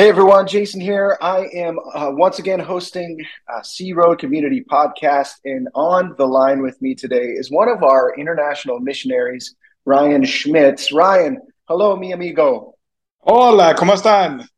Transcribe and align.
Hey 0.00 0.08
everyone, 0.08 0.46
Jason 0.46 0.80
here. 0.80 1.18
I 1.20 1.46
am 1.52 1.78
uh, 1.78 2.08
once 2.12 2.38
again 2.38 2.58
hosting 2.58 3.22
a 3.54 3.62
Sea 3.62 3.92
Road 3.92 4.18
Community 4.18 4.64
Podcast, 4.64 5.32
and 5.44 5.68
on 5.74 6.14
the 6.16 6.24
line 6.24 6.62
with 6.62 6.80
me 6.80 6.94
today 6.94 7.26
is 7.26 7.50
one 7.50 7.68
of 7.68 7.82
our 7.82 8.14
international 8.16 8.80
missionaries, 8.80 9.54
Ryan 9.84 10.24
Schmitz. 10.24 10.90
Ryan, 10.90 11.42
hello, 11.68 11.96
mi 11.96 12.14
amigo. 12.14 12.78
Hola, 13.18 13.74
¿cómo 13.74 13.92
están? 13.92 14.48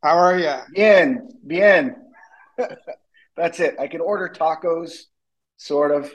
How 0.00 0.16
are 0.16 0.38
you? 0.38 0.54
Bien, 0.72 1.28
bien. 1.44 1.96
that's 3.36 3.58
it. 3.58 3.74
I 3.80 3.88
can 3.88 4.00
order 4.00 4.28
tacos, 4.28 5.06
sort 5.56 5.90
of, 5.90 6.08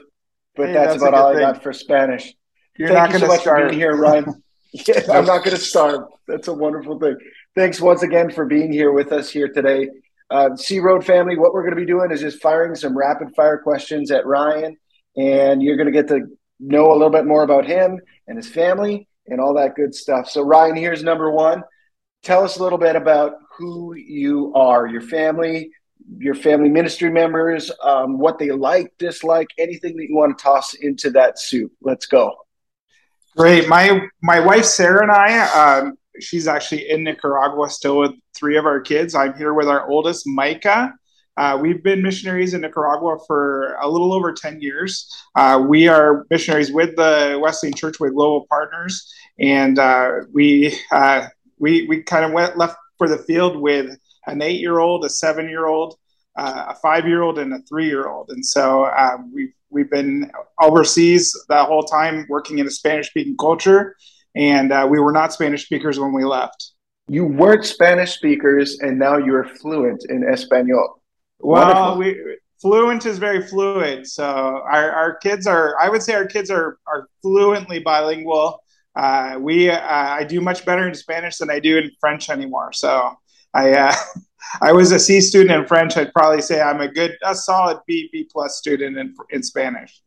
but 0.55 0.67
hey, 0.67 0.73
that's, 0.73 0.93
that's 0.93 1.03
about 1.03 1.13
all 1.15 1.33
thing. 1.33 1.43
I 1.43 1.51
got 1.51 1.63
for 1.63 1.73
Spanish. 1.73 2.33
You're 2.77 2.87
Thank 2.87 2.99
not 2.99 3.09
going 3.09 3.29
to 3.29 3.35
so 3.35 3.41
start 3.41 3.73
here, 3.73 3.93
Ryan. 3.93 4.41
yeah, 4.71 5.01
I'm 5.11 5.25
not 5.25 5.43
going 5.43 5.57
to 5.57 5.57
starve. 5.57 6.03
That's 6.27 6.47
a 6.47 6.53
wonderful 6.53 6.99
thing. 6.99 7.17
Thanks 7.59 7.81
once 7.81 8.03
again 8.03 8.31
for 8.31 8.45
being 8.45 8.71
here 8.71 8.93
with 8.93 9.11
us 9.11 9.29
here 9.29 9.49
today. 9.49 9.89
Uh, 10.29 10.55
Sea 10.55 10.79
Road 10.79 11.05
family, 11.05 11.37
what 11.37 11.53
we're 11.53 11.63
going 11.63 11.75
to 11.75 11.81
be 11.81 11.85
doing 11.85 12.09
is 12.09 12.21
just 12.21 12.41
firing 12.41 12.73
some 12.73 12.97
rapid 12.97 13.35
fire 13.35 13.57
questions 13.57 14.11
at 14.11 14.25
Ryan, 14.25 14.77
and 15.17 15.61
you're 15.61 15.75
going 15.75 15.87
to 15.87 15.91
get 15.91 16.07
to 16.07 16.21
know 16.61 16.89
a 16.89 16.93
little 16.93 17.09
bit 17.09 17.25
more 17.25 17.43
about 17.43 17.65
him 17.65 17.99
and 18.29 18.37
his 18.37 18.47
family 18.47 19.09
and 19.27 19.41
all 19.41 19.55
that 19.55 19.75
good 19.75 19.93
stuff. 19.93 20.29
So, 20.29 20.41
Ryan, 20.41 20.77
here's 20.77 21.03
number 21.03 21.31
one. 21.31 21.61
Tell 22.23 22.45
us 22.45 22.55
a 22.55 22.63
little 22.63 22.77
bit 22.77 22.95
about 22.95 23.33
who 23.57 23.93
you 23.93 24.53
are, 24.55 24.87
your 24.87 25.01
family, 25.01 25.69
your 26.17 26.35
family 26.35 26.69
ministry 26.69 27.11
members, 27.11 27.69
um, 27.83 28.17
what 28.19 28.39
they 28.39 28.51
like, 28.51 28.93
dislike, 28.97 29.49
anything 29.57 29.97
that 29.97 30.07
you 30.07 30.15
want 30.15 30.37
to 30.37 30.41
toss 30.41 30.75
into 30.75 31.09
that 31.09 31.37
soup. 31.37 31.73
Let's 31.81 32.05
go. 32.05 32.37
Great. 33.35 33.67
My 33.67 33.99
my 34.23 34.39
wife 34.39 34.63
Sarah 34.63 35.01
and 35.01 35.11
I, 35.11 35.79
um, 35.79 35.97
she's 36.19 36.47
actually 36.47 36.89
in 36.89 37.03
Nicaragua 37.03 37.69
still 37.69 37.97
with 37.97 38.11
three 38.35 38.57
of 38.57 38.65
our 38.65 38.79
kids. 38.79 39.15
I'm 39.15 39.33
here 39.35 39.53
with 39.53 39.67
our 39.67 39.89
oldest, 39.89 40.27
Micah. 40.27 40.93
Uh, 41.37 41.57
we've 41.57 41.81
been 41.83 42.01
missionaries 42.01 42.53
in 42.53 42.61
Nicaragua 42.61 43.17
for 43.25 43.75
a 43.81 43.89
little 43.89 44.13
over 44.13 44.33
10 44.33 44.61
years. 44.61 45.07
Uh, 45.35 45.63
we 45.65 45.87
are 45.87 46.25
missionaries 46.29 46.71
with 46.71 46.95
the 46.97 47.39
Wesleyan 47.41 47.73
Church 47.73 47.99
with 47.99 48.13
Global 48.13 48.45
Partners, 48.49 49.09
and 49.39 49.79
uh, 49.79 50.11
we, 50.33 50.77
uh, 50.91 51.27
we, 51.57 51.87
we 51.87 52.03
kind 52.03 52.25
of 52.25 52.33
went 52.33 52.57
left 52.57 52.75
for 52.97 53.07
the 53.07 53.17
field 53.19 53.55
with 53.55 53.97
an 54.27 54.41
eight 54.41 54.59
year 54.59 54.79
old, 54.79 55.05
a 55.05 55.09
seven 55.09 55.47
year 55.47 55.67
old, 55.67 55.95
uh, 56.37 56.65
a 56.69 56.75
five 56.75 57.07
year 57.07 57.21
old, 57.21 57.39
and 57.39 57.53
a 57.53 57.59
three 57.69 57.87
year 57.87 58.09
old. 58.09 58.29
And 58.31 58.45
so 58.45 58.83
uh, 58.83 59.17
we've, 59.33 59.53
we've 59.69 59.89
been 59.89 60.29
overseas 60.61 61.33
that 61.47 61.67
whole 61.67 61.83
time 61.83 62.25
working 62.27 62.59
in 62.59 62.67
a 62.67 62.71
Spanish 62.71 63.07
speaking 63.09 63.37
culture 63.39 63.95
and 64.35 64.71
uh, 64.71 64.87
we 64.89 64.99
were 64.99 65.11
not 65.11 65.33
Spanish 65.33 65.65
speakers 65.65 65.99
when 65.99 66.13
we 66.13 66.23
left. 66.23 66.71
You 67.07 67.25
weren't 67.25 67.65
Spanish 67.65 68.13
speakers, 68.13 68.79
and 68.79 68.99
now 68.99 69.17
you're 69.17 69.43
fluent 69.43 70.05
in 70.09 70.23
Espanol. 70.23 71.01
Well, 71.39 71.97
we, 71.97 72.37
fluent 72.61 73.05
is 73.05 73.17
very 73.17 73.41
fluid. 73.41 74.05
So 74.05 74.23
our, 74.23 74.91
our 74.91 75.15
kids 75.15 75.47
are, 75.47 75.75
I 75.81 75.89
would 75.89 76.03
say, 76.03 76.13
our 76.13 76.25
kids 76.25 76.51
are 76.51 76.77
are 76.87 77.07
fluently 77.21 77.79
bilingual. 77.79 78.61
Uh, 78.95 79.37
we, 79.39 79.69
uh, 79.69 79.79
I 79.81 80.23
do 80.23 80.41
much 80.41 80.65
better 80.65 80.87
in 80.87 80.93
Spanish 80.93 81.37
than 81.37 81.49
I 81.49 81.59
do 81.59 81.77
in 81.77 81.91
French 82.01 82.29
anymore. 82.29 82.73
So 82.73 83.17
I, 83.53 83.71
uh, 83.71 83.95
I 84.61 84.71
was 84.71 84.91
a 84.91 84.99
C 84.99 85.21
student 85.21 85.51
in 85.51 85.65
French. 85.67 85.95
I'd 85.95 86.13
probably 86.13 86.41
say 86.41 86.61
I'm 86.61 86.81
a 86.81 86.87
good, 86.87 87.15
a 87.23 87.35
solid 87.35 87.79
B, 87.87 88.09
B 88.11 88.27
plus 88.31 88.57
student 88.57 88.97
in 88.97 89.15
in 89.29 89.43
Spanish. 89.43 90.01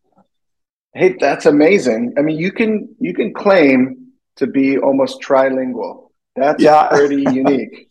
Hey, 0.94 1.16
that's 1.18 1.46
amazing. 1.46 2.14
I 2.18 2.22
mean, 2.22 2.38
you 2.38 2.52
can 2.52 2.94
you 2.98 3.14
can 3.14 3.32
claim 3.32 4.01
to 4.36 4.46
be 4.46 4.78
almost 4.78 5.20
trilingual. 5.20 6.10
That's 6.36 6.62
yeah. 6.62 6.88
pretty 6.88 7.22
unique. 7.32 7.88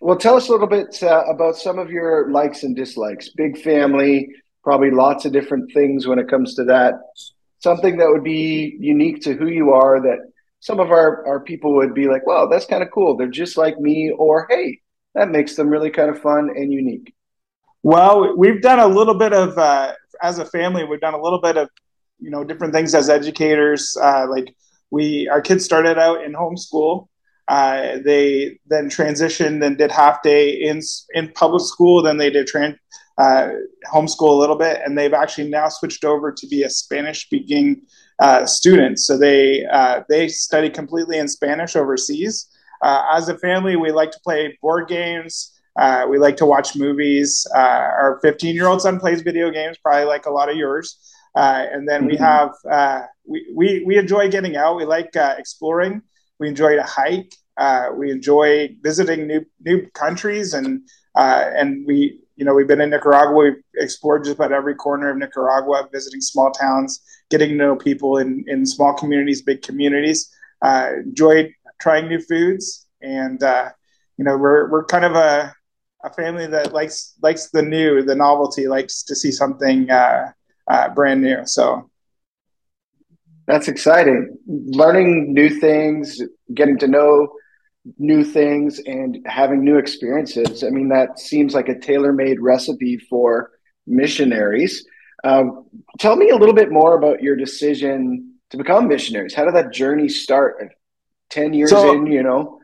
Well, 0.00 0.16
tell 0.16 0.36
us 0.36 0.48
a 0.48 0.52
little 0.52 0.66
bit 0.66 1.02
uh, 1.02 1.24
about 1.28 1.56
some 1.56 1.78
of 1.78 1.90
your 1.90 2.30
likes 2.30 2.62
and 2.62 2.76
dislikes. 2.76 3.30
Big 3.30 3.58
family, 3.62 4.28
probably 4.62 4.90
lots 4.90 5.24
of 5.24 5.32
different 5.32 5.72
things 5.72 6.06
when 6.06 6.18
it 6.18 6.28
comes 6.28 6.54
to 6.56 6.64
that. 6.64 6.94
Something 7.60 7.96
that 7.96 8.10
would 8.10 8.24
be 8.24 8.76
unique 8.78 9.22
to 9.22 9.34
who 9.34 9.46
you 9.46 9.72
are 9.72 10.02
that 10.02 10.18
some 10.60 10.80
of 10.80 10.90
our, 10.90 11.26
our 11.26 11.40
people 11.40 11.74
would 11.76 11.94
be 11.94 12.08
like, 12.08 12.26
well, 12.26 12.48
that's 12.48 12.66
kind 12.66 12.82
of 12.82 12.90
cool. 12.90 13.16
They're 13.16 13.28
just 13.28 13.56
like 13.56 13.78
me, 13.78 14.10
or 14.10 14.46
hey, 14.50 14.80
that 15.14 15.30
makes 15.30 15.56
them 15.56 15.68
really 15.68 15.90
kind 15.90 16.10
of 16.10 16.20
fun 16.20 16.50
and 16.54 16.72
unique. 16.72 17.14
Well, 17.82 18.36
we've 18.36 18.62
done 18.62 18.78
a 18.78 18.86
little 18.86 19.14
bit 19.14 19.32
of, 19.32 19.56
uh, 19.58 19.92
as 20.22 20.38
a 20.38 20.44
family, 20.44 20.84
we've 20.84 21.00
done 21.00 21.14
a 21.14 21.22
little 21.22 21.40
bit 21.40 21.56
of, 21.56 21.68
you 22.18 22.30
know, 22.30 22.44
different 22.44 22.72
things 22.72 22.94
as 22.94 23.10
educators. 23.10 23.96
Uh, 24.00 24.26
like 24.28 24.54
we 24.90 25.28
our 25.28 25.40
kids 25.40 25.64
started 25.64 25.98
out 25.98 26.24
in 26.24 26.32
homeschool. 26.32 27.08
Uh, 27.46 27.98
they 28.04 28.58
then 28.66 28.88
transitioned 28.88 29.64
and 29.64 29.76
did 29.76 29.90
half 29.90 30.22
day 30.22 30.50
in 30.50 30.80
in 31.12 31.30
public 31.32 31.62
school. 31.62 32.02
Then 32.02 32.16
they 32.16 32.30
did 32.30 32.46
trans, 32.46 32.76
uh, 33.18 33.50
homeschool 33.92 34.30
a 34.30 34.40
little 34.40 34.56
bit, 34.56 34.80
and 34.84 34.96
they've 34.96 35.12
actually 35.12 35.48
now 35.48 35.68
switched 35.68 36.04
over 36.04 36.32
to 36.32 36.46
be 36.46 36.62
a 36.62 36.70
Spanish 36.70 37.22
speaking 37.22 37.82
uh, 38.18 38.46
student. 38.46 38.98
So 38.98 39.18
they 39.18 39.64
uh, 39.66 40.02
they 40.08 40.28
study 40.28 40.70
completely 40.70 41.18
in 41.18 41.28
Spanish 41.28 41.76
overseas. 41.76 42.48
Uh, 42.82 43.04
as 43.12 43.28
a 43.28 43.38
family, 43.38 43.76
we 43.76 43.92
like 43.92 44.10
to 44.12 44.20
play 44.20 44.58
board 44.60 44.88
games. 44.88 45.52
Uh, 45.78 46.06
we 46.08 46.18
like 46.18 46.36
to 46.36 46.46
watch 46.46 46.76
movies. 46.76 47.46
our 47.54 48.20
15 48.22 48.54
year 48.54 48.68
old 48.68 48.80
son 48.80 49.00
plays 49.00 49.22
video 49.22 49.50
games, 49.50 49.76
probably 49.78 50.04
like 50.04 50.26
a 50.26 50.30
lot 50.30 50.48
of 50.48 50.56
yours. 50.56 50.98
Uh, 51.34 51.66
and 51.72 51.88
then 51.88 52.06
we 52.06 52.14
mm-hmm. 52.14 52.24
have 52.24 52.50
uh, 52.70 53.06
we, 53.26 53.46
we 53.54 53.84
we 53.84 53.98
enjoy 53.98 54.30
getting 54.30 54.56
out. 54.56 54.76
We 54.76 54.84
like 54.84 55.16
uh, 55.16 55.34
exploring. 55.36 56.02
We 56.38 56.48
enjoy 56.48 56.76
to 56.76 56.82
hike. 56.82 57.32
Uh, 57.56 57.88
we 57.96 58.10
enjoy 58.10 58.76
visiting 58.82 59.26
new 59.26 59.44
new 59.60 59.88
countries, 59.94 60.54
and 60.54 60.82
uh, 61.16 61.50
and 61.56 61.84
we 61.86 62.20
you 62.36 62.44
know 62.44 62.54
we've 62.54 62.68
been 62.68 62.80
in 62.80 62.90
Nicaragua. 62.90 63.34
We've 63.34 63.62
explored 63.76 64.24
just 64.24 64.36
about 64.36 64.52
every 64.52 64.76
corner 64.76 65.10
of 65.10 65.16
Nicaragua, 65.16 65.88
visiting 65.92 66.20
small 66.20 66.52
towns, 66.52 67.00
getting 67.30 67.50
to 67.50 67.56
know 67.56 67.76
people 67.76 68.18
in 68.18 68.44
in 68.46 68.64
small 68.64 68.94
communities, 68.94 69.42
big 69.42 69.62
communities. 69.62 70.30
Uh, 70.62 70.90
enjoyed 71.04 71.52
trying 71.80 72.08
new 72.08 72.20
foods, 72.20 72.86
and 73.02 73.40
you 74.18 74.24
know 74.24 74.36
we're 74.36 74.70
we're 74.70 74.84
kind 74.84 75.04
of 75.04 75.16
a 75.16 75.52
a 76.04 76.10
family 76.10 76.46
that 76.46 76.72
likes 76.72 77.14
likes 77.22 77.50
the 77.50 77.62
new, 77.62 78.02
the 78.02 78.14
novelty, 78.14 78.68
likes 78.68 79.02
to 79.02 79.16
see 79.16 79.32
something 79.32 79.88
uh, 80.70 80.74
uh, 80.74 80.88
brand 80.90 81.22
new. 81.22 81.44
So 81.46 81.90
that's 83.46 83.68
exciting. 83.68 84.36
Learning 84.46 85.32
new 85.32 85.50
things, 85.50 86.20
getting 86.54 86.78
to 86.78 86.88
know 86.88 87.28
new 87.98 88.24
things, 88.24 88.80
and 88.86 89.18
having 89.26 89.62
new 89.62 89.76
experiences. 89.76 90.64
I 90.64 90.70
mean, 90.70 90.88
that 90.88 91.18
seems 91.18 91.54
like 91.54 91.68
a 91.68 91.78
tailor 91.78 92.12
made 92.12 92.40
recipe 92.40 92.96
for 92.98 93.50
missionaries. 93.86 94.86
Um, 95.22 95.66
tell 95.98 96.16
me 96.16 96.30
a 96.30 96.36
little 96.36 96.54
bit 96.54 96.70
more 96.70 96.96
about 96.96 97.22
your 97.22 97.36
decision 97.36 98.34
to 98.50 98.56
become 98.56 98.88
missionaries. 98.88 99.34
How 99.34 99.44
did 99.44 99.54
that 99.54 99.72
journey 99.72 100.08
start? 100.08 100.74
10 101.30 101.52
years 101.52 101.70
so, 101.70 101.92
in, 101.92 102.06
you 102.06 102.22
know? 102.22 102.60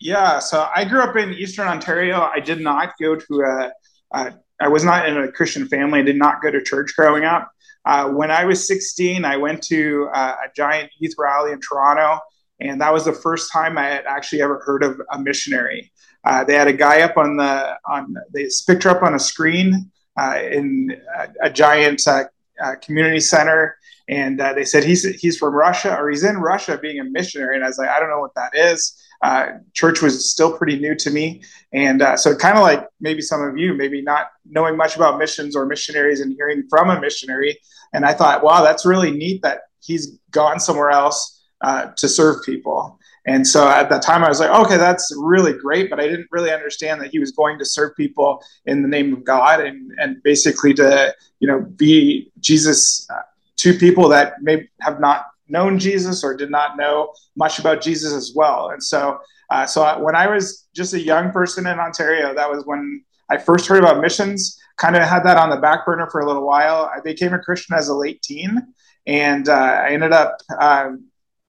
Yeah. 0.00 0.38
So 0.38 0.68
I 0.74 0.84
grew 0.84 1.00
up 1.00 1.16
in 1.16 1.32
Eastern 1.34 1.68
Ontario. 1.68 2.20
I 2.22 2.40
did 2.40 2.60
not 2.60 2.94
go 3.00 3.16
to 3.16 3.40
a, 3.42 3.72
a 4.12 4.34
I 4.60 4.68
was 4.68 4.84
not 4.84 5.08
in 5.08 5.16
a 5.16 5.30
Christian 5.30 5.68
family. 5.68 6.00
I 6.00 6.02
did 6.02 6.16
not 6.16 6.42
go 6.42 6.50
to 6.50 6.62
church 6.62 6.94
growing 6.96 7.24
up. 7.24 7.50
Uh, 7.84 8.08
when 8.08 8.30
I 8.30 8.44
was 8.44 8.66
16, 8.66 9.24
I 9.24 9.36
went 9.36 9.62
to 9.64 10.08
uh, 10.12 10.34
a 10.44 10.48
giant 10.54 10.90
youth 10.98 11.14
rally 11.18 11.52
in 11.52 11.60
Toronto, 11.60 12.20
and 12.60 12.80
that 12.80 12.92
was 12.92 13.04
the 13.04 13.12
first 13.12 13.52
time 13.52 13.78
I 13.78 13.86
had 13.86 14.06
actually 14.06 14.42
ever 14.42 14.60
heard 14.64 14.82
of 14.82 15.00
a 15.12 15.18
missionary. 15.18 15.92
Uh, 16.24 16.42
they 16.42 16.54
had 16.54 16.66
a 16.66 16.72
guy 16.72 17.02
up 17.02 17.16
on 17.16 17.36
the 17.36 17.78
on 17.86 18.14
they 18.34 18.48
picture 18.66 18.88
up 18.88 19.02
on 19.02 19.14
a 19.14 19.18
screen 19.18 19.92
uh, 20.18 20.40
in 20.50 21.00
a, 21.16 21.46
a 21.46 21.50
giant 21.50 22.02
uh, 22.08 22.24
uh, 22.60 22.74
community 22.82 23.20
center, 23.20 23.76
and 24.08 24.40
they 24.40 24.64
said 24.64 24.82
he's 24.82 25.04
he's 25.20 25.38
from 25.38 25.54
Russia 25.54 25.96
or 25.96 26.10
he's 26.10 26.24
in 26.24 26.38
Russia 26.38 26.78
being 26.78 26.98
a 26.98 27.04
missionary, 27.04 27.54
and 27.54 27.64
I 27.64 27.68
was 27.68 27.78
like, 27.78 27.90
I 27.90 28.00
don't 28.00 28.10
know 28.10 28.20
what 28.20 28.34
that 28.34 28.56
is 28.56 29.05
uh, 29.22 29.46
church 29.72 30.02
was 30.02 30.30
still 30.30 30.56
pretty 30.56 30.78
new 30.78 30.94
to 30.96 31.10
me. 31.10 31.42
And 31.72 32.02
uh, 32.02 32.16
so, 32.16 32.34
kind 32.34 32.56
of 32.56 32.62
like 32.62 32.86
maybe 33.00 33.22
some 33.22 33.42
of 33.42 33.56
you, 33.56 33.74
maybe 33.74 34.02
not 34.02 34.28
knowing 34.48 34.76
much 34.76 34.96
about 34.96 35.18
missions 35.18 35.56
or 35.56 35.66
missionaries 35.66 36.20
and 36.20 36.34
hearing 36.34 36.64
from 36.68 36.90
a 36.90 37.00
missionary. 37.00 37.58
And 37.92 38.04
I 38.04 38.12
thought, 38.12 38.42
wow, 38.42 38.62
that's 38.62 38.84
really 38.84 39.10
neat 39.10 39.42
that 39.42 39.62
he's 39.80 40.18
gone 40.30 40.60
somewhere 40.60 40.90
else 40.90 41.44
uh, 41.60 41.86
to 41.96 42.08
serve 42.08 42.44
people. 42.44 42.98
And 43.26 43.46
so 43.46 43.68
at 43.68 43.88
that 43.90 44.02
time, 44.02 44.22
I 44.22 44.28
was 44.28 44.38
like, 44.38 44.50
okay, 44.50 44.76
that's 44.76 45.12
really 45.18 45.52
great. 45.52 45.90
But 45.90 45.98
I 45.98 46.06
didn't 46.06 46.28
really 46.30 46.52
understand 46.52 47.00
that 47.00 47.10
he 47.10 47.18
was 47.18 47.32
going 47.32 47.58
to 47.58 47.64
serve 47.64 47.96
people 47.96 48.42
in 48.66 48.82
the 48.82 48.88
name 48.88 49.12
of 49.12 49.24
God 49.24 49.60
and, 49.60 49.90
and 49.98 50.22
basically 50.22 50.72
to, 50.74 51.12
you 51.40 51.48
know, 51.48 51.60
be 51.60 52.30
Jesus 52.38 53.06
uh, 53.10 53.22
to 53.56 53.74
people 53.74 54.08
that 54.10 54.34
may 54.42 54.68
have 54.80 55.00
not 55.00 55.26
known 55.48 55.78
Jesus 55.78 56.24
or 56.24 56.36
did 56.36 56.50
not 56.50 56.76
know 56.76 57.12
much 57.36 57.58
about 57.58 57.80
Jesus 57.80 58.12
as 58.12 58.32
well. 58.34 58.70
And 58.70 58.82
so, 58.82 59.18
uh, 59.50 59.66
so 59.66 59.82
I, 59.82 59.98
when 59.98 60.16
I 60.16 60.26
was 60.26 60.66
just 60.74 60.94
a 60.94 61.00
young 61.00 61.30
person 61.30 61.66
in 61.66 61.78
Ontario, 61.78 62.34
that 62.34 62.50
was 62.50 62.64
when 62.66 63.04
I 63.30 63.36
first 63.36 63.66
heard 63.66 63.78
about 63.78 64.00
missions. 64.00 64.58
Kind 64.76 64.96
of 64.96 65.02
had 65.02 65.24
that 65.24 65.36
on 65.36 65.50
the 65.50 65.56
back 65.56 65.86
burner 65.86 66.08
for 66.10 66.20
a 66.20 66.26
little 66.26 66.46
while. 66.46 66.90
I 66.94 67.00
became 67.00 67.32
a 67.32 67.38
Christian 67.38 67.76
as 67.76 67.88
a 67.88 67.94
late 67.94 68.20
teen, 68.22 68.60
and 69.06 69.48
uh, 69.48 69.52
I 69.52 69.92
ended 69.92 70.12
up, 70.12 70.36
uh, 70.58 70.90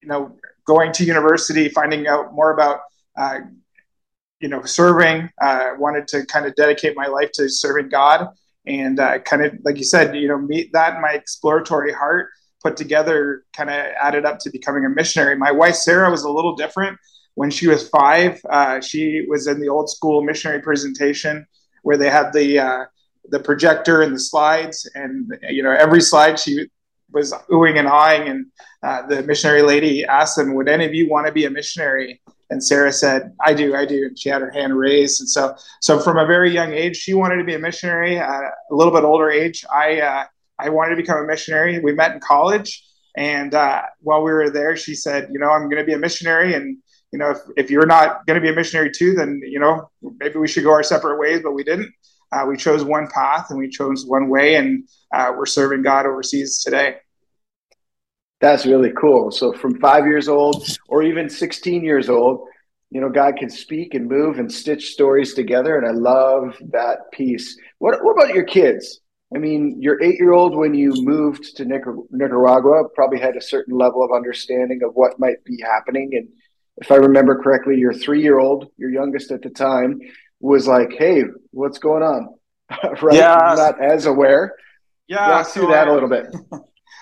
you 0.02 0.08
know, 0.08 0.38
going 0.66 0.94
to 0.94 1.04
university, 1.04 1.68
finding 1.70 2.08
out 2.08 2.34
more 2.34 2.54
about 2.54 2.82
uh, 3.18 3.40
you 4.40 4.48
know, 4.48 4.64
serving. 4.64 5.30
I 5.42 5.70
uh, 5.70 5.76
wanted 5.78 6.08
to 6.10 6.26
kind 6.26 6.46
of 6.46 6.56
dedicate 6.56 6.96
my 6.96 7.08
life 7.08 7.32
to 7.34 7.50
serving 7.50 7.90
God, 7.90 8.30
and 8.66 9.00
uh, 9.00 9.20
kind 9.20 9.44
of 9.44 9.54
like 9.64 9.78
you 9.78 9.84
said, 9.84 10.16
you 10.16 10.28
know, 10.28 10.38
meet 10.38 10.72
that 10.74 10.96
in 10.96 11.02
my 11.02 11.12
exploratory 11.12 11.92
heart 11.92 12.30
put 12.68 12.76
together 12.76 13.46
kind 13.56 13.70
of 13.70 13.76
added 13.76 14.26
up 14.26 14.40
to 14.40 14.50
becoming 14.50 14.84
a 14.86 14.90
missionary. 14.90 15.36
My 15.38 15.52
wife 15.52 15.76
Sarah 15.76 16.12
was 16.12 16.24
a 16.24 16.30
little 16.30 16.56
different. 16.56 16.98
When 17.36 17.50
she 17.50 17.68
was 17.68 17.88
five, 17.88 18.42
uh, 18.50 18.82
she 18.82 19.26
was 19.30 19.48
in 19.48 19.62
the 19.62 19.70
old 19.70 19.90
school 19.90 20.22
missionary 20.22 20.62
presentation 20.62 21.46
where 21.84 21.98
they 21.98 22.10
had 22.10 22.34
the 22.34 22.60
uh, 22.60 22.86
the 23.30 23.40
projector 23.40 24.02
and 24.02 24.14
the 24.16 24.20
slides, 24.20 24.90
and 24.96 25.32
you 25.50 25.64
know 25.64 25.72
every 25.72 26.02
slide 26.02 26.40
she 26.40 26.68
was 27.12 27.32
oohing 27.52 27.78
and 27.80 27.88
awing, 27.88 28.28
and 28.28 28.46
uh, 28.84 29.06
the 29.08 29.24
missionary 29.24 29.62
lady 29.62 30.04
asked 30.04 30.36
them, 30.36 30.56
"Would 30.56 30.68
any 30.68 30.86
of 30.86 30.94
you 30.94 31.10
want 31.10 31.28
to 31.28 31.32
be 31.32 31.46
a 31.46 31.50
missionary?" 31.50 32.22
And 32.50 32.62
Sarah 32.62 32.92
said, 32.92 33.34
"I 33.50 33.54
do, 33.54 33.76
I 33.76 33.86
do." 33.86 34.08
And 34.08 34.20
she 34.20 34.30
had 34.30 34.42
her 34.42 34.52
hand 34.52 34.76
raised, 34.76 35.22
and 35.22 35.30
so 35.30 35.56
so 35.80 36.00
from 36.00 36.18
a 36.18 36.26
very 36.26 36.52
young 36.52 36.74
age, 36.74 36.98
she 36.98 37.14
wanted 37.14 37.38
to 37.38 37.44
be 37.44 37.54
a 37.54 37.60
missionary. 37.60 38.16
A 38.18 38.52
little 38.72 38.94
bit 38.94 39.04
older 39.04 39.30
age, 39.30 39.64
I 39.72 40.02
uh, 40.02 40.24
I 40.60 40.70
wanted 40.70 40.92
to 40.92 41.02
become 41.02 41.24
a 41.24 41.28
missionary. 41.28 41.80
We 41.80 41.94
met 41.94 42.14
in 42.14 42.20
college, 42.20 42.84
and 43.16 43.54
uh, 43.54 43.84
while 44.02 44.24
we 44.24 44.32
were 44.32 44.50
there, 44.50 44.76
she 44.76 44.96
said, 44.96 45.30
"You 45.32 45.40
know, 45.40 45.50
I'm 45.50 45.70
going 45.70 45.82
to 45.82 45.86
be 45.86 45.94
a 45.94 46.00
missionary, 46.00 46.54
and 46.54 46.78
you 47.12 47.20
know, 47.20 47.32
if, 47.32 47.38
if 47.56 47.72
you're 47.72 47.86
not 47.86 48.26
going 48.26 48.36
to 48.36 48.42
be 48.42 48.50
a 48.50 48.56
missionary 48.56 48.92
too, 48.92 49.14
then 49.14 49.42
you 49.44 49.60
know, 49.60 49.90
maybe 50.20 50.40
we 50.40 50.48
should 50.48 50.64
go 50.64 50.72
our 50.72 50.84
separate 50.84 51.20
ways." 51.20 51.42
But 51.44 51.54
we 51.54 51.64
didn't. 51.64 51.94
Uh, 52.32 52.46
we 52.48 52.58
chose 52.58 52.84
one 52.84 53.08
path 53.08 53.48
and 53.50 53.58
we 53.58 53.70
chose 53.70 54.06
one 54.06 54.30
way, 54.30 54.56
and 54.56 54.88
uh, 55.14 55.32
we're 55.38 55.46
serving 55.46 55.82
God 55.82 56.06
overseas 56.06 56.62
today. 56.62 56.98
That's 58.40 58.66
really 58.66 58.92
cool. 58.92 59.32
So, 59.32 59.54
from 59.54 59.80
five 59.80 60.06
years 60.06 60.28
old 60.28 60.68
or 60.88 61.02
even 61.02 61.30
16 61.30 61.84
years 61.84 62.10
old, 62.10 62.48
you 62.92 63.02
know, 63.02 63.10
God 63.10 63.36
can 63.38 63.50
speak 63.50 63.94
and 63.94 64.08
move 64.08 64.40
and 64.40 64.52
stitch 64.52 64.92
stories 64.92 65.34
together. 65.34 65.78
And 65.78 65.88
I 65.88 65.92
love 65.92 66.56
that 66.72 67.12
piece. 67.12 67.60
What, 67.80 68.04
what 68.04 68.12
about 68.12 68.34
your 68.34 68.46
kids? 68.46 69.00
I 69.36 69.40
mean, 69.40 69.82
your 69.82 70.02
eight 70.02 70.20
year 70.20 70.32
old, 70.32 70.56
when 70.56 70.74
you 70.74 70.94
moved 70.96 71.58
to 71.58 71.66
Nicaragua, 71.66 72.84
probably 72.96 73.20
had 73.20 73.36
a 73.36 73.42
certain 73.42 73.78
level 73.78 74.04
of 74.04 74.12
understanding 74.12 74.84
of 74.84 74.94
what 74.94 75.20
might 75.20 75.44
be 75.44 75.60
happening. 75.62 76.12
And 76.14 76.30
if 76.78 76.92
I 76.92 76.96
remember 76.96 77.42
correctly, 77.42 77.78
your 77.78 77.94
three 77.94 78.22
year 78.22 78.40
old, 78.40 78.72
your 78.78 78.90
youngest 78.90 79.32
at 79.32 79.42
the 79.42 79.50
time, 79.50 80.00
was 80.40 80.68
like, 80.68 80.94
"Hey, 80.94 81.24
what's 81.52 81.78
going 81.78 82.04
on?" 82.04 82.36
right? 83.02 83.16
Yeah. 83.16 83.36
Not 83.58 83.82
as 83.84 84.06
aware. 84.06 84.56
Yeah. 85.08 85.30
Walk 85.30 85.48
so 85.48 85.62
through 85.62 85.74
that 85.74 85.88
a 85.88 85.94
little 85.94 86.10
bit. 86.10 86.28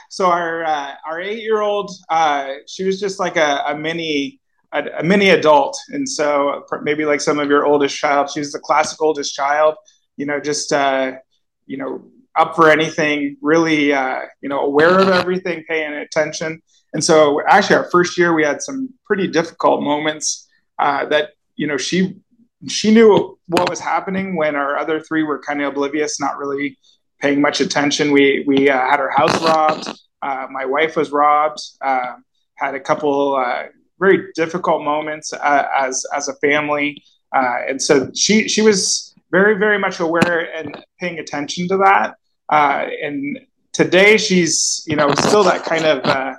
so 0.09 0.25
our 0.25 0.63
uh, 0.63 0.93
our 1.07 1.21
eight 1.21 1.43
year 1.43 1.61
old, 1.61 1.91
uh, 2.09 2.53
she 2.67 2.85
was 2.85 2.99
just 2.99 3.19
like 3.19 3.35
a, 3.35 3.63
a 3.67 3.77
mini 3.77 4.39
a, 4.71 4.83
a, 4.99 5.03
mini 5.03 5.29
adult, 5.29 5.77
and 5.89 6.07
so 6.07 6.65
maybe 6.81 7.05
like 7.05 7.21
some 7.21 7.37
of 7.37 7.49
your 7.49 7.65
oldest 7.65 7.95
child, 7.95 8.29
she 8.31 8.39
was 8.39 8.51
the 8.51 8.59
classic 8.59 8.99
oldest 9.01 9.35
child. 9.35 9.75
You 10.17 10.25
know, 10.25 10.39
just 10.39 10.73
uh, 10.73 11.13
you 11.65 11.77
know, 11.77 12.09
up 12.37 12.55
for 12.55 12.69
anything, 12.69 13.37
really, 13.41 13.93
uh, 13.93 14.21
you 14.41 14.49
know, 14.49 14.59
aware 14.59 14.99
of 14.99 15.09
everything, 15.09 15.63
paying 15.67 15.93
attention. 15.93 16.61
And 16.93 17.03
so, 17.03 17.41
actually, 17.47 17.77
our 17.77 17.89
first 17.91 18.17
year, 18.17 18.33
we 18.33 18.43
had 18.43 18.61
some 18.61 18.89
pretty 19.05 19.27
difficult 19.27 19.81
moments 19.81 20.47
uh, 20.79 21.05
that 21.07 21.31
you 21.55 21.67
know 21.67 21.77
she 21.77 22.15
she 22.67 22.91
knew 22.93 23.37
what 23.47 23.69
was 23.69 23.79
happening 23.79 24.35
when 24.35 24.55
our 24.55 24.77
other 24.77 24.99
three 24.99 25.23
were 25.23 25.39
kind 25.39 25.61
of 25.61 25.73
oblivious, 25.73 26.19
not 26.19 26.37
really 26.37 26.77
paying 27.21 27.41
much 27.41 27.61
attention. 27.61 28.11
We 28.11 28.43
we 28.47 28.69
uh, 28.69 28.77
had 28.77 28.99
our 28.99 29.11
house 29.11 29.41
robbed. 29.43 29.87
Uh, 30.21 30.47
my 30.51 30.65
wife 30.65 30.95
was 30.95 31.11
robbed. 31.11 31.59
Uh, 31.81 32.15
had 32.55 32.75
a 32.75 32.79
couple 32.79 33.35
uh, 33.35 33.63
very 33.99 34.27
difficult 34.35 34.83
moments 34.83 35.33
uh, 35.33 35.67
as 35.77 36.05
as 36.13 36.27
a 36.27 36.35
family, 36.35 37.03
and 37.33 37.81
so 37.81 38.09
she 38.15 38.47
she 38.47 38.61
was 38.61 39.13
very 39.31 39.57
very 39.57 39.77
much 39.77 39.99
aware 39.99 40.53
and 40.55 40.83
paying 40.99 41.19
attention 41.19 41.67
to 41.67 41.77
that. 41.77 42.15
And 42.49 43.39
today 43.73 44.17
she's 44.17 44.83
you 44.87 44.95
know 44.95 45.13
still 45.15 45.43
that 45.43 45.63
kind 45.63 45.85
of 45.85 46.37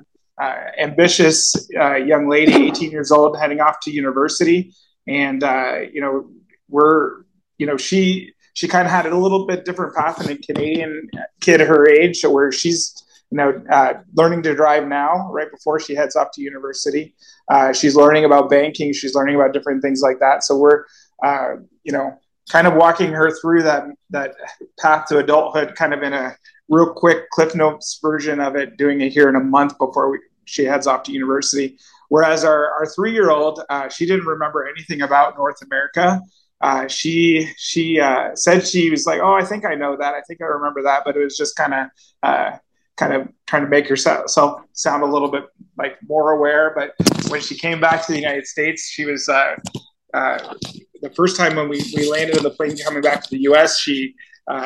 ambitious 0.79 1.69
young 1.71 2.29
lady, 2.29 2.67
18 2.69 2.91
years 2.91 3.11
old, 3.11 3.39
heading 3.39 3.61
off 3.61 3.81
to 3.81 3.91
university 3.91 4.73
and 5.07 5.43
uh, 5.45 5.81
you 5.93 6.01
know 6.01 6.29
we're 6.69 7.23
you 7.59 7.67
know 7.67 7.77
she 7.77 8.33
she 8.55 8.67
kind 8.67 8.87
of 8.87 8.91
had 8.91 9.07
a 9.07 9.17
little 9.17 9.47
bit 9.47 9.65
different 9.65 9.95
path 9.95 10.17
than 10.17 10.31
a 10.31 10.39
Canadian 10.39 11.09
kid 11.41 11.61
her 11.61 11.89
age, 11.89 12.25
where 12.25 12.51
she's 12.51 12.95
you 13.31 13.37
know 13.39 13.63
uh, 13.71 13.95
learning 14.15 14.43
to 14.43 14.55
drive 14.55 14.87
now, 14.87 15.31
right 15.33 15.51
before 15.51 15.79
she 15.79 15.95
heads 15.95 16.17
off 16.17 16.29
to 16.35 16.43
university. 16.43 17.15
Uh, 17.49 17.73
she's 17.73 17.95
learning 17.95 18.25
about 18.25 18.51
banking. 18.51 18.93
She's 18.93 19.15
learning 19.15 19.37
about 19.37 19.53
different 19.53 19.83
things 19.83 20.01
like 20.03 20.19
that. 20.21 20.43
So 20.45 20.57
we're 20.57 20.85
uh, 21.25 21.57
you 21.85 21.93
know 21.93 22.19
kind 22.51 22.67
of 22.67 22.75
walking 22.75 23.13
her 23.13 23.31
through 23.41 23.63
that 23.63 23.85
that 24.11 24.35
path 24.79 25.07
to 25.09 25.19
adulthood, 25.19 25.75
kind 25.75 25.93
of 25.93 26.03
in 26.03 26.13
a 26.13 26.37
real 26.69 26.93
quick 26.93 27.29
Cliff 27.31 27.55
Notes 27.55 27.99
version 28.03 28.41
of 28.41 28.57
it, 28.57 28.77
doing 28.77 29.01
it 29.01 29.13
here 29.13 29.29
in 29.29 29.37
a 29.37 29.41
month 29.41 29.79
before 29.79 30.11
we, 30.11 30.19
she 30.45 30.65
heads 30.65 30.87
off 30.87 31.03
to 31.05 31.13
university. 31.13 31.79
Whereas 32.09 32.45
our, 32.45 32.71
our 32.73 32.87
three 32.87 33.13
year 33.13 33.31
old, 33.31 33.63
uh, 33.69 33.89
she 33.89 34.07
didn't 34.07 34.27
remember 34.27 34.69
anything 34.69 35.03
about 35.03 35.37
North 35.37 35.61
America. 35.63 36.21
Uh, 36.61 36.89
she 36.89 37.51
she 37.57 38.01
uh, 38.01 38.35
said 38.35 38.67
she 38.67 38.91
was 38.91 39.07
like, 39.07 39.21
oh, 39.21 39.35
I 39.35 39.45
think 39.45 39.65
I 39.65 39.75
know 39.75 39.97
that. 39.97 40.15
I 40.15 40.23
think 40.23 40.41
I 40.41 40.47
remember 40.47 40.83
that, 40.85 41.03
but 41.05 41.17
it 41.17 41.23
was 41.23 41.37
just 41.37 41.57
kind 41.57 41.75
of 41.75 41.89
uh, 42.23 42.57
kind 42.97 43.13
of 43.13 43.29
trying 43.47 43.63
to 43.63 43.69
make 43.69 43.89
herself 43.89 44.31
sound 44.73 45.03
a 45.03 45.07
little 45.07 45.31
bit 45.31 45.45
like 45.77 45.99
more 46.09 46.33
aware. 46.33 46.73
But 46.75 46.95
when 47.29 47.41
she 47.41 47.57
came 47.57 47.81
back 47.81 48.07
to 48.07 48.13
the 48.13 48.19
United 48.19 48.47
States, 48.47 48.89
she 48.89 49.05
was 49.05 49.29
uh, 49.29 49.57
uh, 50.15 50.55
the 51.09 51.15
first 51.15 51.37
time 51.37 51.57
when 51.57 51.69
we, 51.69 51.83
we 51.95 52.11
landed 52.11 52.37
in 52.37 52.43
the 52.43 52.51
plane 52.51 52.77
coming 52.85 53.03
back 53.03 53.23
to 53.23 53.31
the 53.31 53.43
U.S. 53.43 53.79
She 53.79 54.15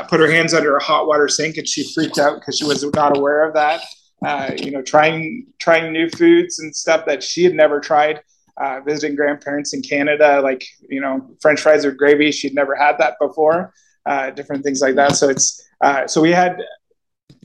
put 0.08 0.20
her 0.20 0.30
hands 0.30 0.54
under 0.54 0.76
a 0.76 0.82
hot 0.82 1.06
water 1.06 1.28
sink 1.28 1.56
and 1.56 1.66
she 1.66 1.92
freaked 1.94 2.18
out 2.18 2.38
because 2.38 2.58
she 2.58 2.64
was 2.64 2.84
not 2.94 3.16
aware 3.16 3.46
of 3.46 3.54
that 3.54 3.82
uh, 4.24 4.50
you 4.58 4.70
know, 4.70 4.82
trying 4.82 5.46
trying 5.58 5.92
new 5.92 6.08
foods 6.10 6.58
and 6.58 6.74
stuff 6.74 7.06
that 7.06 7.22
she 7.22 7.44
had 7.44 7.54
never 7.54 7.80
tried. 7.80 8.22
Uh, 8.56 8.78
visiting 8.80 9.16
grandparents 9.16 9.72
in 9.72 9.80
Canada, 9.80 10.38
like 10.42 10.66
you 10.90 11.00
know, 11.00 11.34
French 11.40 11.62
fries 11.62 11.86
with 11.86 11.96
gravy, 11.96 12.30
she'd 12.30 12.54
never 12.54 12.74
had 12.74 12.98
that 12.98 13.14
before. 13.18 13.72
Uh, 14.04 14.30
different 14.30 14.62
things 14.62 14.82
like 14.82 14.94
that. 14.96 15.16
So 15.16 15.30
it's 15.30 15.66
uh, 15.80 16.06
so 16.06 16.20
we 16.20 16.30
had 16.30 16.62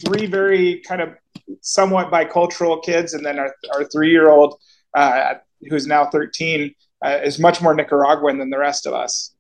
three 0.06 0.26
very 0.26 0.82
kind 0.86 1.02
of 1.02 1.14
somewhat 1.62 2.12
bicultural 2.12 2.84
kids, 2.84 3.14
and 3.14 3.26
then 3.26 3.40
our, 3.40 3.56
our 3.74 3.86
three 3.86 4.12
year 4.12 4.30
old, 4.30 4.60
uh, 4.94 5.36
who's 5.70 5.88
now 5.88 6.06
13, 6.08 6.76
uh, 7.06 7.20
is 7.24 7.40
much 7.40 7.62
more 7.62 7.76
Nicaraguan 7.76 8.40
than 8.40 8.50
the 8.50 8.58
rest 8.58 8.86
of 8.88 8.94
us. 8.94 9.32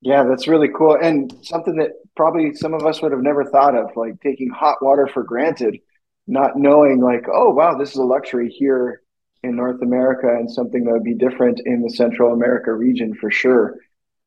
Yeah, 0.00 0.24
that's 0.24 0.46
really 0.46 0.68
cool. 0.68 0.96
And 1.00 1.32
something 1.42 1.76
that 1.76 1.90
probably 2.14 2.54
some 2.54 2.72
of 2.72 2.86
us 2.86 3.02
would 3.02 3.12
have 3.12 3.20
never 3.20 3.44
thought 3.44 3.74
of, 3.74 3.90
like 3.96 4.20
taking 4.20 4.48
hot 4.50 4.78
water 4.80 5.08
for 5.12 5.24
granted, 5.24 5.78
not 6.26 6.56
knowing, 6.56 7.00
like, 7.00 7.26
oh, 7.32 7.50
wow, 7.50 7.76
this 7.76 7.90
is 7.90 7.96
a 7.96 8.04
luxury 8.04 8.48
here 8.48 9.02
in 9.42 9.56
North 9.56 9.82
America 9.82 10.28
and 10.28 10.50
something 10.50 10.84
that 10.84 10.92
would 10.92 11.04
be 11.04 11.14
different 11.14 11.60
in 11.64 11.82
the 11.82 11.90
Central 11.90 12.32
America 12.32 12.72
region 12.72 13.14
for 13.14 13.30
sure. 13.30 13.76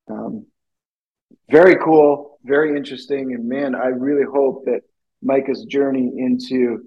Um, 0.10 0.46
very 1.50 1.78
cool, 1.78 2.40
very 2.44 2.76
interesting. 2.76 3.34
And 3.34 3.48
man, 3.48 3.76
I 3.76 3.88
really 3.88 4.26
hope 4.26 4.66
that 4.66 4.82
Micah's 5.22 5.64
journey 5.66 6.12
into 6.18 6.84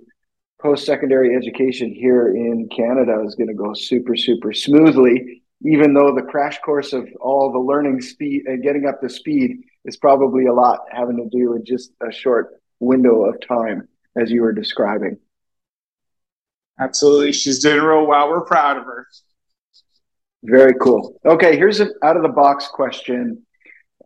post 0.60 0.86
secondary 0.86 1.36
education 1.36 1.92
here 1.92 2.28
in 2.28 2.68
Canada 2.74 3.22
is 3.24 3.34
going 3.34 3.48
to 3.48 3.54
go 3.54 3.74
super, 3.74 4.16
super 4.16 4.52
smoothly 4.52 5.42
even 5.64 5.94
though 5.94 6.14
the 6.14 6.22
crash 6.22 6.58
course 6.58 6.92
of 6.92 7.08
all 7.20 7.50
the 7.50 7.58
learning 7.58 8.00
speed 8.00 8.42
and 8.46 8.62
getting 8.62 8.86
up 8.86 9.00
to 9.00 9.08
speed 9.08 9.64
is 9.86 9.96
probably 9.96 10.46
a 10.46 10.52
lot 10.52 10.80
having 10.92 11.16
to 11.16 11.28
do 11.36 11.50
with 11.50 11.64
just 11.64 11.90
a 12.06 12.12
short 12.12 12.60
window 12.80 13.24
of 13.24 13.40
time, 13.46 13.88
as 14.14 14.30
you 14.30 14.42
were 14.42 14.52
describing. 14.52 15.16
Absolutely. 16.78 17.32
She's 17.32 17.60
doing 17.60 17.82
real 17.82 18.06
well. 18.06 18.28
We're 18.28 18.42
proud 18.42 18.76
of 18.76 18.84
her. 18.84 19.06
Very 20.42 20.74
cool. 20.74 21.18
Okay, 21.24 21.56
here's 21.56 21.80
an 21.80 21.94
out 22.02 22.16
of 22.16 22.22
the 22.22 22.28
box 22.28 22.68
question. 22.68 23.46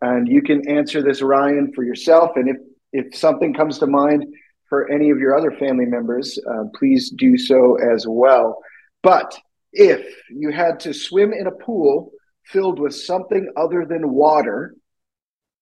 And 0.01 0.29
you 0.29 0.43
can 0.43 0.69
answer 0.69 1.03
this, 1.03 1.23
Ryan, 1.23 1.73
for 1.75 1.83
yourself. 1.83 2.33
And 2.37 2.49
if, 2.49 2.57
if 2.93 3.17
something 3.17 3.53
comes 3.53 3.79
to 3.79 3.89
mind 3.89 4.25
for 4.69 4.91
any 4.91 5.11
of 5.11 5.19
your 5.19 5.37
other 5.37 5.53
family 5.53 5.87
members, 5.87 6.39
uh, 6.51 6.65
please 6.75 7.11
do 7.11 7.37
so 7.37 7.77
as 7.77 8.07
well. 8.07 8.59
But 9.03 9.39
if 9.73 10.07
you 10.31 10.51
had 10.51 10.81
to 10.81 10.93
swim 10.93 11.33
in 11.33 11.47
a 11.47 11.53
pool 11.53 12.13
filled 12.45 12.79
with 12.79 12.95
something 12.95 13.51
other 13.57 13.85
than 13.85 14.11
water, 14.11 14.75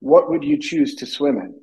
what 0.01 0.31
would 0.31 0.45
you 0.45 0.59
choose 0.59 0.97
to 0.97 1.07
swim 1.07 1.39
in? 1.39 1.61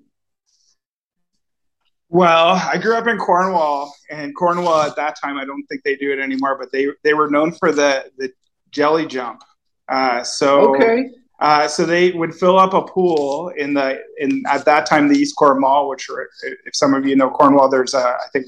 Well, 2.10 2.62
I 2.72 2.78
grew 2.78 2.96
up 2.96 3.08
in 3.08 3.18
Cornwall, 3.18 3.92
and 4.12 4.36
Cornwall 4.36 4.82
at 4.84 4.96
that 4.98 5.16
time, 5.20 5.38
I 5.38 5.46
don't 5.46 5.66
think 5.66 5.82
they 5.84 5.96
do 5.96 6.12
it 6.12 6.20
anymore, 6.20 6.58
but 6.60 6.72
they 6.72 6.88
they 7.04 7.16
were 7.16 7.30
known 7.30 7.54
for 7.54 7.72
the 7.72 8.12
the 8.18 8.32
jelly 8.70 9.08
jump. 9.08 9.42
Uh, 9.90 10.24
so 10.24 10.76
okay. 10.76 11.10
Uh, 11.44 11.68
so 11.68 11.86
they 11.86 12.12
would 12.12 12.34
fill 12.34 12.58
up 12.58 12.74
a 12.74 12.82
pool 12.82 13.50
in 13.58 13.74
the 13.74 14.02
in 14.18 14.42
at 14.48 14.64
that 14.64 14.86
time 14.86 15.10
the 15.10 15.22
Eastcourt 15.22 15.60
Mall, 15.60 15.90
which 15.90 16.10
are, 16.10 16.30
if 16.66 16.74
some 16.74 16.94
of 16.94 17.06
you 17.06 17.18
know 17.18 17.30
Cornwall, 17.30 17.68
there's 17.68 17.94
a 17.94 18.00
I 18.00 18.28
think 18.32 18.46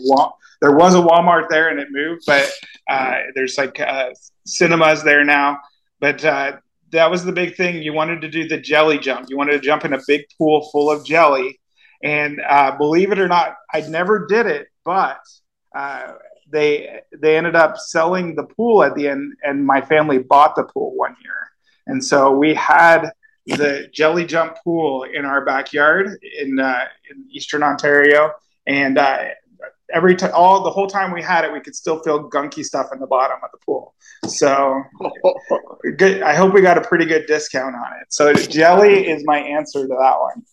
there 0.62 0.72
was 0.72 0.96
a 0.96 1.00
Walmart 1.00 1.50
there 1.50 1.68
and 1.68 1.78
it 1.78 1.90
moved, 1.92 2.24
but 2.26 2.50
uh, 2.90 3.18
there's 3.36 3.58
like 3.58 3.82
uh, 3.82 4.12
cinemas 4.46 5.04
there 5.04 5.26
now. 5.26 5.60
But 6.00 6.24
uh, 6.24 6.56
that 6.92 7.12
was 7.12 7.26
the 7.26 7.34
big 7.34 7.58
thing. 7.58 7.84
You 7.84 7.92
wanted 7.92 8.22
to 8.22 8.30
do 8.30 8.48
the 8.48 8.58
jelly 8.58 8.98
jump. 8.98 9.30
You 9.30 9.36
wanted 9.36 9.52
to 9.52 9.60
jump 9.60 9.84
in 9.84 9.92
a 9.92 10.00
big 10.08 10.22
pool 10.38 10.70
full 10.72 10.90
of 10.90 11.06
jelly. 11.06 11.60
And 12.02 12.40
uh, 12.48 12.78
believe 12.78 13.12
it 13.12 13.20
or 13.20 13.28
not, 13.28 13.58
I 13.74 13.82
never 13.82 14.26
did 14.26 14.46
it, 14.46 14.68
but 14.86 15.20
they 16.50 17.02
they 17.12 17.36
ended 17.36 17.58
up 17.58 17.78
selling 17.78 18.36
the 18.36 18.44
pool 18.46 18.84
at 18.84 18.96
the 18.96 19.10
end, 19.10 19.34
and 19.44 19.66
my 19.66 19.82
family 19.82 20.20
bought 20.20 20.56
the 20.56 20.64
pool 20.64 20.96
one 20.96 21.18
year. 21.22 21.45
And 21.88 22.04
so 22.04 22.32
we 22.32 22.54
had 22.54 23.12
the 23.46 23.88
jelly 23.94 24.26
jump 24.26 24.58
pool 24.64 25.04
in 25.04 25.26
our 25.26 25.46
backyard 25.46 26.18
in, 26.40 26.60
uh, 26.60 26.86
in 27.10 27.26
Eastern 27.32 27.62
Ontario, 27.62 28.32
and 28.66 28.98
uh, 28.98 29.26
every 29.94 30.16
time, 30.16 30.32
all 30.34 30.64
the 30.64 30.70
whole 30.70 30.88
time 30.88 31.12
we 31.12 31.22
had 31.22 31.46
it, 31.46 31.54
we 31.54 31.60
could 31.60 31.76
still 31.76 32.02
feel 32.02 32.30
gunky 32.30 32.64
stuff 32.64 32.88
in 32.94 33.00
the 33.00 33.08
bottom 33.08 33.38
of 33.44 33.50
the 33.52 33.58
pool. 33.66 33.94
So 34.28 34.82
good. 35.98 36.22
I 36.22 36.34
hope 36.34 36.54
we 36.54 36.62
got 36.62 36.78
a 36.78 36.82
pretty 36.82 37.06
good 37.06 37.26
discount 37.28 37.76
on 37.76 37.94
it. 38.02 38.08
So 38.10 38.34
jelly 38.34 39.08
is 39.08 39.24
my 39.26 39.40
answer 39.40 39.82
to 39.82 39.88
that 39.88 40.20
one. 40.20 40.44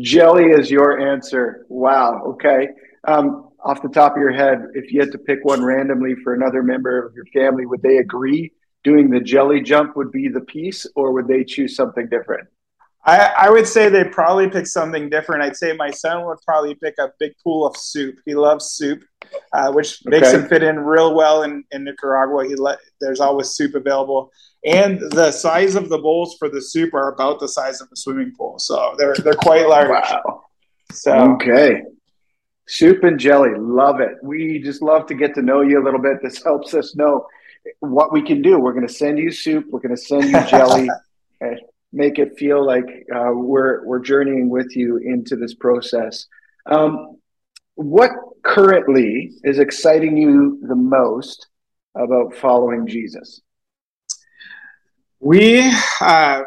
Jelly 0.00 0.46
is 0.46 0.70
your 0.70 1.00
answer. 1.00 1.66
Wow. 1.68 2.22
Okay. 2.24 2.68
Um, 3.06 3.50
off 3.64 3.82
the 3.82 3.88
top 3.88 4.12
of 4.12 4.18
your 4.18 4.32
head, 4.32 4.58
if 4.74 4.92
you 4.92 5.00
had 5.00 5.12
to 5.12 5.18
pick 5.18 5.44
one 5.44 5.62
randomly 5.62 6.14
for 6.22 6.34
another 6.34 6.62
member 6.62 7.04
of 7.04 7.14
your 7.14 7.26
family, 7.26 7.66
would 7.66 7.82
they 7.82 7.98
agree 7.98 8.52
doing 8.84 9.10
the 9.10 9.20
jelly 9.20 9.60
jump 9.60 9.96
would 9.96 10.10
be 10.10 10.28
the 10.28 10.40
piece, 10.40 10.86
or 10.96 11.12
would 11.12 11.28
they 11.28 11.44
choose 11.44 11.76
something 11.76 12.08
different? 12.08 12.48
I, 13.04 13.32
I 13.36 13.50
would 13.50 13.66
say 13.66 13.88
they 13.88 14.04
probably 14.04 14.48
pick 14.48 14.66
something 14.66 15.10
different. 15.10 15.42
I'd 15.42 15.56
say 15.56 15.72
my 15.72 15.90
son 15.90 16.24
would 16.24 16.38
probably 16.46 16.76
pick 16.76 16.94
a 17.00 17.10
big 17.18 17.32
pool 17.42 17.66
of 17.66 17.76
soup. 17.76 18.16
He 18.24 18.34
loves 18.34 18.66
soup, 18.66 19.02
uh, 19.52 19.72
which 19.72 20.00
okay. 20.06 20.20
makes 20.20 20.32
him 20.32 20.46
fit 20.46 20.62
in 20.62 20.78
real 20.78 21.14
well 21.14 21.42
in, 21.42 21.64
in 21.72 21.82
Nicaragua. 21.82 22.46
He 22.46 22.54
let, 22.54 22.78
there's 23.00 23.18
always 23.18 23.48
soup 23.48 23.74
available, 23.74 24.30
and 24.64 25.00
the 25.10 25.32
size 25.32 25.74
of 25.74 25.88
the 25.88 25.98
bowls 25.98 26.36
for 26.38 26.48
the 26.48 26.62
soup 26.62 26.94
are 26.94 27.12
about 27.12 27.40
the 27.40 27.48
size 27.48 27.80
of 27.80 27.88
a 27.92 27.96
swimming 27.96 28.32
pool, 28.36 28.58
so 28.60 28.94
they're 28.98 29.16
they're 29.16 29.34
quite 29.34 29.66
large. 29.66 29.88
Wow. 29.88 30.44
So 30.92 31.12
okay, 31.32 31.82
soup 32.68 33.02
and 33.02 33.18
jelly, 33.18 33.50
love 33.58 34.00
it. 34.00 34.12
We 34.22 34.60
just 34.60 34.80
love 34.80 35.06
to 35.06 35.14
get 35.14 35.34
to 35.34 35.42
know 35.42 35.62
you 35.62 35.82
a 35.82 35.84
little 35.84 36.00
bit. 36.00 36.18
This 36.22 36.40
helps 36.44 36.72
us 36.72 36.94
know 36.94 37.26
what 37.80 38.12
we 38.12 38.22
can 38.22 38.42
do. 38.42 38.58
We're 38.58 38.72
going 38.72 38.86
to 38.86 38.92
send 38.92 39.18
you 39.18 39.30
soup. 39.30 39.66
We're 39.70 39.80
going 39.80 39.96
to 39.96 40.02
send 40.02 40.24
you 40.24 40.44
jelly. 40.48 40.88
and 41.40 41.60
make 41.92 42.18
it 42.18 42.38
feel 42.38 42.64
like 42.64 42.86
uh, 43.14 43.32
we're 43.32 43.84
we're 43.86 44.00
journeying 44.00 44.48
with 44.48 44.74
you 44.76 44.96
into 44.98 45.36
this 45.36 45.54
process. 45.54 46.26
Um, 46.66 47.18
what 47.74 48.10
currently 48.42 49.32
is 49.44 49.58
exciting 49.58 50.16
you 50.16 50.60
the 50.66 50.74
most 50.74 51.48
about 51.94 52.34
following 52.34 52.86
Jesus? 52.86 53.40
We 55.20 55.70
uh, 56.00 56.42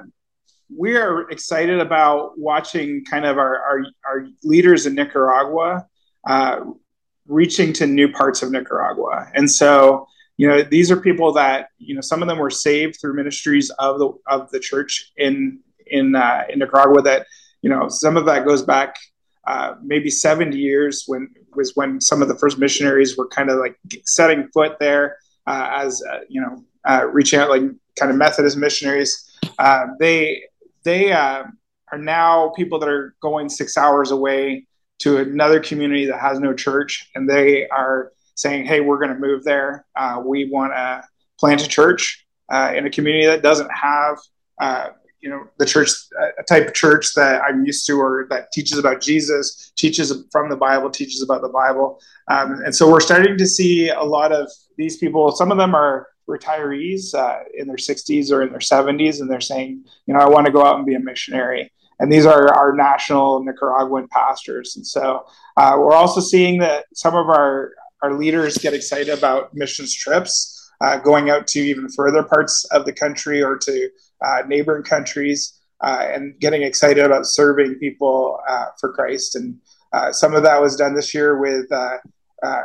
we 0.75 0.97
are 0.97 1.29
excited 1.29 1.79
about 1.79 2.37
watching 2.37 3.05
kind 3.05 3.25
of 3.25 3.37
our 3.37 3.59
our, 3.59 3.85
our 4.05 4.27
leaders 4.43 4.85
in 4.85 4.95
Nicaragua 4.95 5.85
uh, 6.27 6.59
reaching 7.27 7.71
to 7.73 7.87
new 7.87 8.11
parts 8.11 8.41
of 8.41 8.51
Nicaragua, 8.51 9.31
and 9.35 9.49
so 9.49 10.07
you 10.37 10.47
know 10.47 10.63
these 10.63 10.91
are 10.91 10.97
people 10.97 11.31
that 11.33 11.69
you 11.77 11.95
know 11.95 12.01
some 12.01 12.21
of 12.21 12.27
them 12.27 12.37
were 12.37 12.49
saved 12.49 12.97
through 12.99 13.15
ministries 13.15 13.69
of 13.79 13.99
the 13.99 14.11
of 14.27 14.49
the 14.51 14.59
church 14.59 15.11
in 15.17 15.59
in 15.87 16.15
uh, 16.15 16.43
in 16.49 16.59
Nicaragua 16.59 17.01
that 17.03 17.25
you 17.61 17.69
know 17.69 17.87
some 17.89 18.17
of 18.17 18.25
that 18.25 18.45
goes 18.45 18.63
back 18.63 18.95
uh, 19.47 19.75
maybe 19.83 20.09
70 20.09 20.57
years 20.57 21.03
when 21.07 21.29
was 21.55 21.75
when 21.75 22.01
some 22.01 22.21
of 22.21 22.27
the 22.27 22.37
first 22.37 22.57
missionaries 22.57 23.17
were 23.17 23.27
kind 23.27 23.49
of 23.49 23.59
like 23.59 23.77
setting 24.05 24.47
foot 24.53 24.77
there 24.79 25.17
uh, 25.47 25.69
as 25.71 26.01
uh, 26.11 26.19
you 26.27 26.41
know 26.41 26.63
uh, 26.87 27.05
reaching 27.05 27.39
out 27.39 27.49
like 27.49 27.63
kind 27.97 28.11
of 28.11 28.17
Methodist 28.17 28.57
missionaries. 28.57 29.29
Uh, 29.57 29.87
they 29.99 30.43
they 30.83 31.11
are 31.11 31.51
now 31.97 32.51
people 32.55 32.79
that 32.79 32.89
are 32.89 33.15
going 33.21 33.49
six 33.49 33.77
hours 33.77 34.11
away 34.11 34.65
to 34.99 35.17
another 35.17 35.59
community 35.59 36.05
that 36.05 36.19
has 36.19 36.39
no 36.39 36.53
church 36.53 37.09
and 37.15 37.29
they 37.29 37.67
are 37.69 38.11
saying, 38.35 38.65
"Hey, 38.65 38.81
we're 38.81 38.99
going 38.99 39.13
to 39.13 39.19
move 39.19 39.43
there. 39.43 39.85
Uh, 39.95 40.21
we 40.25 40.49
want 40.49 40.73
to 40.73 41.03
plant 41.39 41.63
a 41.63 41.67
church 41.67 42.25
uh, 42.49 42.73
in 42.75 42.85
a 42.85 42.89
community 42.89 43.25
that 43.25 43.41
doesn't 43.41 43.71
have." 43.71 44.17
Uh, 44.59 44.89
you 45.25 45.31
know 45.31 45.47
the 45.57 45.65
church 45.65 45.89
a 46.39 46.43
type 46.43 46.67
of 46.67 46.73
church 46.75 47.15
that 47.15 47.41
i'm 47.41 47.65
used 47.65 47.85
to 47.87 47.99
or 47.99 48.27
that 48.29 48.51
teaches 48.51 48.77
about 48.77 49.01
jesus 49.01 49.71
teaches 49.75 50.13
from 50.31 50.49
the 50.49 50.55
bible 50.55 50.89
teaches 50.89 51.23
about 51.23 51.41
the 51.41 51.49
bible 51.49 51.99
um, 52.27 52.61
and 52.63 52.75
so 52.75 52.89
we're 52.89 52.99
starting 52.99 53.35
to 53.35 53.47
see 53.47 53.89
a 53.89 54.03
lot 54.03 54.31
of 54.31 54.47
these 54.77 54.97
people 54.97 55.31
some 55.31 55.51
of 55.51 55.57
them 55.57 55.73
are 55.73 56.07
retirees 56.29 57.13
uh, 57.15 57.39
in 57.55 57.67
their 57.67 57.75
60s 57.75 58.31
or 58.31 58.43
in 58.43 58.49
their 58.49 58.59
70s 58.59 59.19
and 59.19 59.29
they're 59.29 59.41
saying 59.41 59.83
you 60.05 60.13
know 60.13 60.19
i 60.19 60.29
want 60.29 60.45
to 60.45 60.51
go 60.51 60.63
out 60.63 60.77
and 60.77 60.85
be 60.85 60.93
a 60.93 60.99
missionary 60.99 61.71
and 61.99 62.11
these 62.11 62.27
are 62.27 62.53
our 62.53 62.75
national 62.75 63.43
nicaraguan 63.43 64.07
pastors 64.09 64.75
and 64.75 64.85
so 64.85 65.25
uh, 65.57 65.75
we're 65.77 65.93
also 65.93 66.21
seeing 66.21 66.59
that 66.59 66.85
some 66.93 67.15
of 67.15 67.29
our 67.29 67.71
our 68.05 68.13
leaders 68.13 68.57
get 68.59 68.73
excited 68.73 69.09
about 69.09 69.53
missions 69.55 69.95
trips, 69.95 70.71
uh, 70.81 70.97
going 70.97 71.31
out 71.31 71.47
to 71.47 71.59
even 71.59 71.89
further 71.89 72.21
parts 72.21 72.63
of 72.65 72.85
the 72.85 72.93
country 72.93 73.41
or 73.41 73.57
to 73.57 73.89
uh, 74.23 74.43
neighboring 74.47 74.83
countries, 74.83 75.59
uh, 75.81 76.05
and 76.13 76.39
getting 76.39 76.61
excited 76.61 77.03
about 77.03 77.25
serving 77.25 77.75
people 77.75 78.39
uh, 78.47 78.65
for 78.79 78.93
Christ. 78.93 79.35
And 79.35 79.57
uh, 79.91 80.11
some 80.11 80.35
of 80.35 80.43
that 80.43 80.61
was 80.61 80.75
done 80.75 80.93
this 80.93 81.13
year 81.15 81.39
with 81.39 81.65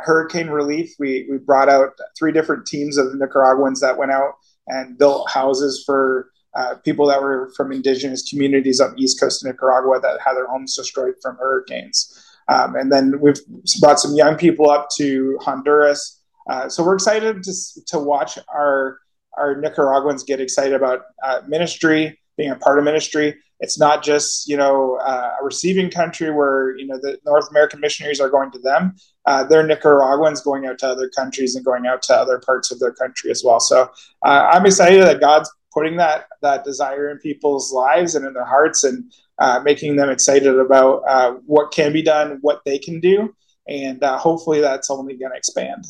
hurricane 0.05 0.47
relief. 0.47 0.93
We, 0.99 1.27
we 1.29 1.37
brought 1.39 1.69
out 1.69 1.93
three 2.17 2.31
different 2.31 2.67
teams 2.67 2.97
of 2.97 3.15
Nicaraguans 3.15 3.81
that 3.81 3.97
went 3.97 4.11
out 4.11 4.33
and 4.67 4.97
built 4.97 5.27
houses 5.29 5.83
for 5.85 6.29
uh, 6.53 6.75
people 6.83 7.07
that 7.07 7.21
were 7.21 7.51
from 7.55 7.71
indigenous 7.71 8.29
communities 8.29 8.79
up 8.79 8.93
east 8.97 9.19
coast 9.19 9.43
of 9.43 9.51
Nicaragua 9.51 9.99
that 10.01 10.19
had 10.23 10.33
their 10.35 10.47
homes 10.47 10.75
destroyed 10.75 11.15
from 11.21 11.37
hurricanes. 11.37 12.30
Um, 12.51 12.75
and 12.75 12.91
then 12.91 13.19
we've 13.21 13.39
brought 13.79 13.99
some 13.99 14.13
young 14.15 14.35
people 14.35 14.69
up 14.69 14.89
to 14.97 15.37
Honduras. 15.41 16.21
Uh, 16.49 16.67
so 16.67 16.83
we're 16.83 16.95
excited 16.95 17.43
to, 17.43 17.53
to 17.87 17.99
watch 17.99 18.37
our, 18.53 18.99
our 19.37 19.55
Nicaraguans 19.55 20.23
get 20.23 20.41
excited 20.41 20.73
about 20.73 20.99
uh, 21.23 21.41
ministry, 21.47 22.19
being 22.37 22.51
a 22.51 22.55
part 22.55 22.77
of 22.79 22.83
ministry. 22.83 23.37
It's 23.59 23.77
not 23.79 24.03
just, 24.03 24.49
you 24.49 24.57
know, 24.57 24.97
uh, 25.11 25.35
a 25.39 25.45
receiving 25.45 25.89
country 25.91 26.31
where, 26.31 26.75
you 26.77 26.87
know, 26.87 26.97
the 26.99 27.19
North 27.25 27.47
American 27.51 27.79
missionaries 27.79 28.19
are 28.19 28.29
going 28.29 28.51
to 28.51 28.59
them. 28.59 28.95
Uh, 29.27 29.43
they're 29.43 29.65
Nicaraguans 29.65 30.41
going 30.41 30.65
out 30.65 30.79
to 30.79 30.87
other 30.87 31.09
countries 31.09 31.55
and 31.55 31.63
going 31.63 31.85
out 31.85 32.01
to 32.03 32.15
other 32.15 32.39
parts 32.39 32.71
of 32.71 32.79
their 32.79 32.91
country 32.91 33.29
as 33.29 33.43
well. 33.45 33.59
So 33.59 33.89
uh, 34.25 34.49
I'm 34.51 34.65
excited 34.65 35.03
that 35.03 35.19
God's 35.19 35.49
putting 35.73 35.97
that 35.97 36.25
that 36.41 36.63
desire 36.63 37.09
in 37.09 37.17
people's 37.19 37.71
lives 37.71 38.15
and 38.15 38.25
in 38.25 38.33
their 38.33 38.45
hearts 38.45 38.83
and 38.83 39.11
uh, 39.39 39.59
making 39.63 39.95
them 39.95 40.09
excited 40.09 40.57
about 40.57 41.03
uh, 41.07 41.33
what 41.45 41.71
can 41.71 41.91
be 41.93 42.01
done, 42.01 42.37
what 42.41 42.61
they 42.65 42.77
can 42.77 42.99
do, 42.99 43.33
and 43.67 44.03
uh, 44.03 44.17
hopefully 44.17 44.61
that's 44.61 44.89
only 44.89 45.15
going 45.15 45.31
to 45.31 45.37
expand. 45.37 45.85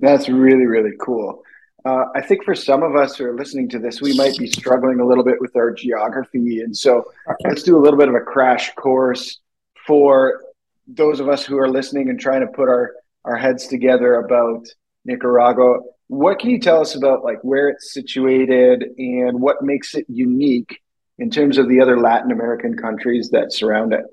That's 0.00 0.28
really, 0.28 0.66
really 0.66 0.92
cool. 1.00 1.42
Uh, 1.84 2.04
I 2.14 2.20
think 2.20 2.44
for 2.44 2.54
some 2.54 2.82
of 2.82 2.96
us 2.96 3.16
who 3.16 3.24
are 3.24 3.34
listening 3.34 3.68
to 3.70 3.78
this, 3.78 4.00
we 4.00 4.16
might 4.16 4.36
be 4.36 4.46
struggling 4.46 5.00
a 5.00 5.06
little 5.06 5.24
bit 5.24 5.40
with 5.40 5.56
our 5.56 5.72
geography. 5.72 6.60
And 6.60 6.76
so 6.76 7.04
let's 7.44 7.62
do 7.62 7.76
a 7.76 7.80
little 7.80 7.98
bit 7.98 8.08
of 8.08 8.14
a 8.14 8.20
crash 8.20 8.74
course 8.74 9.40
for 9.86 10.42
those 10.86 11.20
of 11.20 11.28
us 11.28 11.44
who 11.44 11.58
are 11.58 11.68
listening 11.68 12.10
and 12.10 12.18
trying 12.18 12.40
to 12.40 12.46
put 12.46 12.68
our, 12.68 12.94
our 13.24 13.36
heads 13.36 13.68
together 13.68 14.16
about 14.16 14.66
Nicaragua. 15.04 15.80
What 16.08 16.38
can 16.38 16.50
you 16.50 16.58
tell 16.58 16.80
us 16.80 16.94
about 16.94 17.22
like 17.22 17.38
where 17.42 17.68
it's 17.68 17.92
situated 17.92 18.84
and 18.98 19.40
what 19.40 19.62
makes 19.62 19.94
it 19.94 20.06
unique 20.08 20.80
in 21.18 21.30
terms 21.30 21.58
of 21.58 21.68
the 21.68 21.80
other 21.80 21.98
Latin 22.00 22.32
American 22.32 22.76
countries 22.76 23.30
that 23.30 23.52
surround 23.52 23.92
it? 23.92 24.04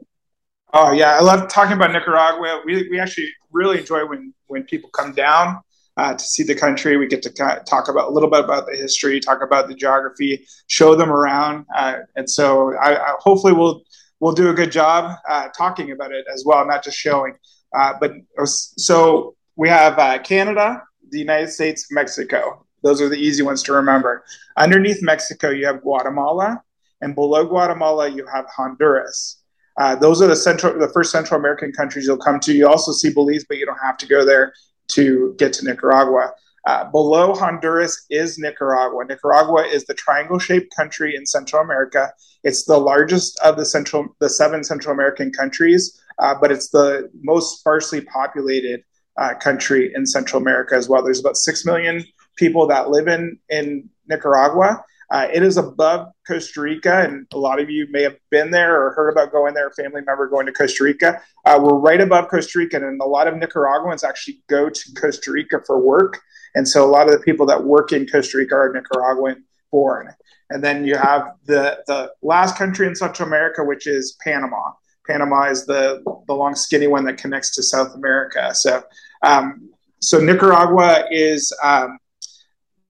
Oh 0.73 0.91
yeah, 0.91 1.15
I 1.15 1.21
love 1.21 1.47
talking 1.47 1.73
about 1.73 1.91
Nicaragua. 1.93 2.61
We, 2.65 2.89
we 2.89 2.99
actually 2.99 3.29
really 3.51 3.79
enjoy 3.79 4.05
when 4.05 4.33
when 4.47 4.63
people 4.63 4.89
come 4.89 5.13
down 5.13 5.61
uh, 5.97 6.13
to 6.13 6.23
see 6.23 6.43
the 6.43 6.55
country. 6.55 6.97
We 6.97 7.07
get 7.07 7.21
to 7.23 7.29
talk 7.65 7.87
about 7.87 8.09
a 8.09 8.11
little 8.11 8.29
bit 8.29 8.43
about 8.43 8.65
the 8.65 8.75
history, 8.75 9.19
talk 9.19 9.41
about 9.41 9.67
the 9.67 9.75
geography, 9.75 10.45
show 10.67 10.95
them 10.95 11.11
around, 11.11 11.65
uh, 11.75 11.99
and 12.15 12.29
so 12.29 12.75
I, 12.75 12.97
I, 12.97 13.13
hopefully 13.19 13.53
we'll 13.53 13.83
we'll 14.19 14.33
do 14.33 14.49
a 14.49 14.53
good 14.53 14.71
job 14.71 15.17
uh, 15.29 15.47
talking 15.57 15.91
about 15.91 16.11
it 16.11 16.25
as 16.33 16.43
well, 16.45 16.65
not 16.65 16.83
just 16.83 16.97
showing. 16.97 17.35
Uh, 17.73 17.93
but 17.99 18.13
so 18.45 19.35
we 19.55 19.69
have 19.69 19.97
uh, 19.99 20.19
Canada, 20.19 20.81
the 21.15 21.21
United 21.21 21.49
States, 21.49 21.87
Mexico. 21.91 22.65
Those 22.83 23.01
are 23.01 23.09
the 23.09 23.17
easy 23.17 23.41
ones 23.41 23.63
to 23.63 23.73
remember. 23.73 24.23
Underneath 24.57 25.01
Mexico, 25.01 25.49
you 25.49 25.65
have 25.65 25.81
Guatemala, 25.81 26.61
and 27.01 27.15
below 27.15 27.45
Guatemala, 27.45 28.09
you 28.09 28.25
have 28.27 28.45
Honduras. 28.55 29.41
Uh, 29.77 29.95
those 29.95 30.21
are 30.21 30.27
the 30.27 30.35
central, 30.35 30.77
the 30.77 30.89
first 30.89 31.11
Central 31.11 31.39
American 31.39 31.71
countries 31.71 32.05
you'll 32.05 32.17
come 32.17 32.39
to. 32.41 32.53
You 32.53 32.67
also 32.67 32.91
see 32.91 33.11
Belize, 33.13 33.45
but 33.47 33.57
you 33.57 33.65
don't 33.65 33.79
have 33.83 33.97
to 33.97 34.07
go 34.07 34.25
there 34.25 34.53
to 34.89 35.35
get 35.37 35.51
to 35.53 35.65
Nicaragua. 35.65 36.31
Uh, 36.67 36.83
below 36.91 37.33
Honduras 37.33 38.05
is 38.09 38.37
Nicaragua. 38.37 39.05
Nicaragua 39.05 39.63
is 39.65 39.85
the 39.85 39.93
triangle-shaped 39.93 40.73
country 40.75 41.15
in 41.15 41.25
Central 41.25 41.61
America. 41.61 42.11
It's 42.43 42.65
the 42.65 42.77
largest 42.77 43.39
of 43.39 43.55
the 43.55 43.65
central, 43.65 44.07
the 44.19 44.29
seven 44.29 44.63
Central 44.63 44.93
American 44.93 45.31
countries, 45.31 46.01
uh, 46.19 46.35
but 46.39 46.51
it's 46.51 46.69
the 46.69 47.09
most 47.21 47.59
sparsely 47.59 48.01
populated 48.01 48.83
uh, 49.17 49.33
country 49.35 49.91
in 49.95 50.05
Central 50.05 50.41
America 50.41 50.75
as 50.75 50.89
well. 50.89 51.03
There's 51.03 51.19
about 51.19 51.37
six 51.37 51.65
million 51.65 52.03
people 52.35 52.67
that 52.67 52.89
live 52.89 53.07
in 53.07 53.39
in 53.49 53.89
Nicaragua. 54.07 54.83
Uh, 55.11 55.27
it 55.31 55.43
is 55.43 55.57
above 55.57 56.11
Costa 56.25 56.61
Rica, 56.61 57.01
and 57.01 57.27
a 57.31 57.37
lot 57.37 57.59
of 57.59 57.69
you 57.69 57.87
may 57.91 58.01
have 58.01 58.17
been 58.31 58.49
there 58.49 58.81
or 58.81 58.91
heard 58.93 59.09
about 59.09 59.31
going 59.31 59.53
there, 59.53 59.67
a 59.67 59.73
family 59.73 60.01
member 60.01 60.27
going 60.27 60.47
to 60.47 60.51
Costa 60.51 60.83
Rica. 60.83 61.21
Uh, 61.45 61.59
we're 61.61 61.77
right 61.77 62.01
above 62.01 62.27
Costa 62.27 62.57
Rica, 62.57 62.77
and 62.77 62.99
a 62.99 63.05
lot 63.05 63.27
of 63.27 63.35
Nicaraguans 63.35 64.03
actually 64.03 64.41
go 64.49 64.67
to 64.67 64.93
Costa 64.99 65.31
Rica 65.31 65.61
for 65.65 65.79
work. 65.79 66.21
And 66.55 66.67
so 66.67 66.83
a 66.83 66.89
lot 66.89 67.07
of 67.07 67.13
the 67.13 67.19
people 67.19 67.45
that 67.45 67.63
work 67.63 67.91
in 67.91 68.07
Costa 68.07 68.37
Rica 68.37 68.55
are 68.55 68.73
Nicaraguan 68.73 69.43
born. 69.71 70.09
And 70.49 70.63
then 70.63 70.85
you 70.85 70.95
have 70.95 71.33
the, 71.45 71.83
the 71.85 72.11
last 72.21 72.57
country 72.57 72.87
in 72.87 72.95
Central 72.95 73.27
America, 73.27 73.63
which 73.63 73.87
is 73.87 74.17
Panama. 74.23 74.71
Panama 75.07 75.49
is 75.49 75.65
the, 75.65 76.01
the 76.27 76.33
long, 76.33 76.55
skinny 76.55 76.87
one 76.87 77.05
that 77.05 77.17
connects 77.17 77.53
to 77.55 77.63
South 77.63 77.93
America. 77.93 78.55
So, 78.55 78.81
um, 79.23 79.69
so 80.01 80.19
Nicaragua 80.19 81.05
is, 81.11 81.51
um, 81.63 81.97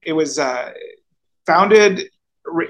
it 0.02 0.12
was, 0.12 0.38
uh, 0.38 0.72
founded 1.46 2.08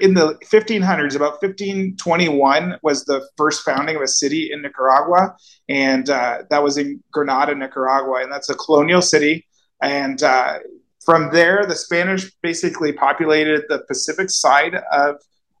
in 0.01 0.13
the 0.13 0.37
1500s 0.45 1.15
about 1.15 1.41
1521 1.41 2.79
was 2.81 3.05
the 3.05 3.27
first 3.37 3.63
founding 3.63 3.95
of 3.95 4.01
a 4.01 4.07
city 4.07 4.51
in 4.51 4.61
nicaragua. 4.61 5.35
And 5.69 6.09
uh, 6.09 6.43
that 6.49 6.63
was 6.63 6.77
in 6.77 7.03
granada 7.11 7.53
nicaragua. 7.55 8.23
And 8.23 8.31
that's 8.31 8.49
a 8.49 8.55
colonial 8.55 9.01
city. 9.01 9.45
And 9.81 10.21
uh, 10.23 10.59
from 11.05 11.31
there 11.31 11.65
the 11.65 11.75
spanish 11.75 12.31
basically 12.41 12.91
populated 12.91 13.63
the 13.69 13.79
pacific 13.87 14.29
side 14.29 14.75
of, 14.91 15.17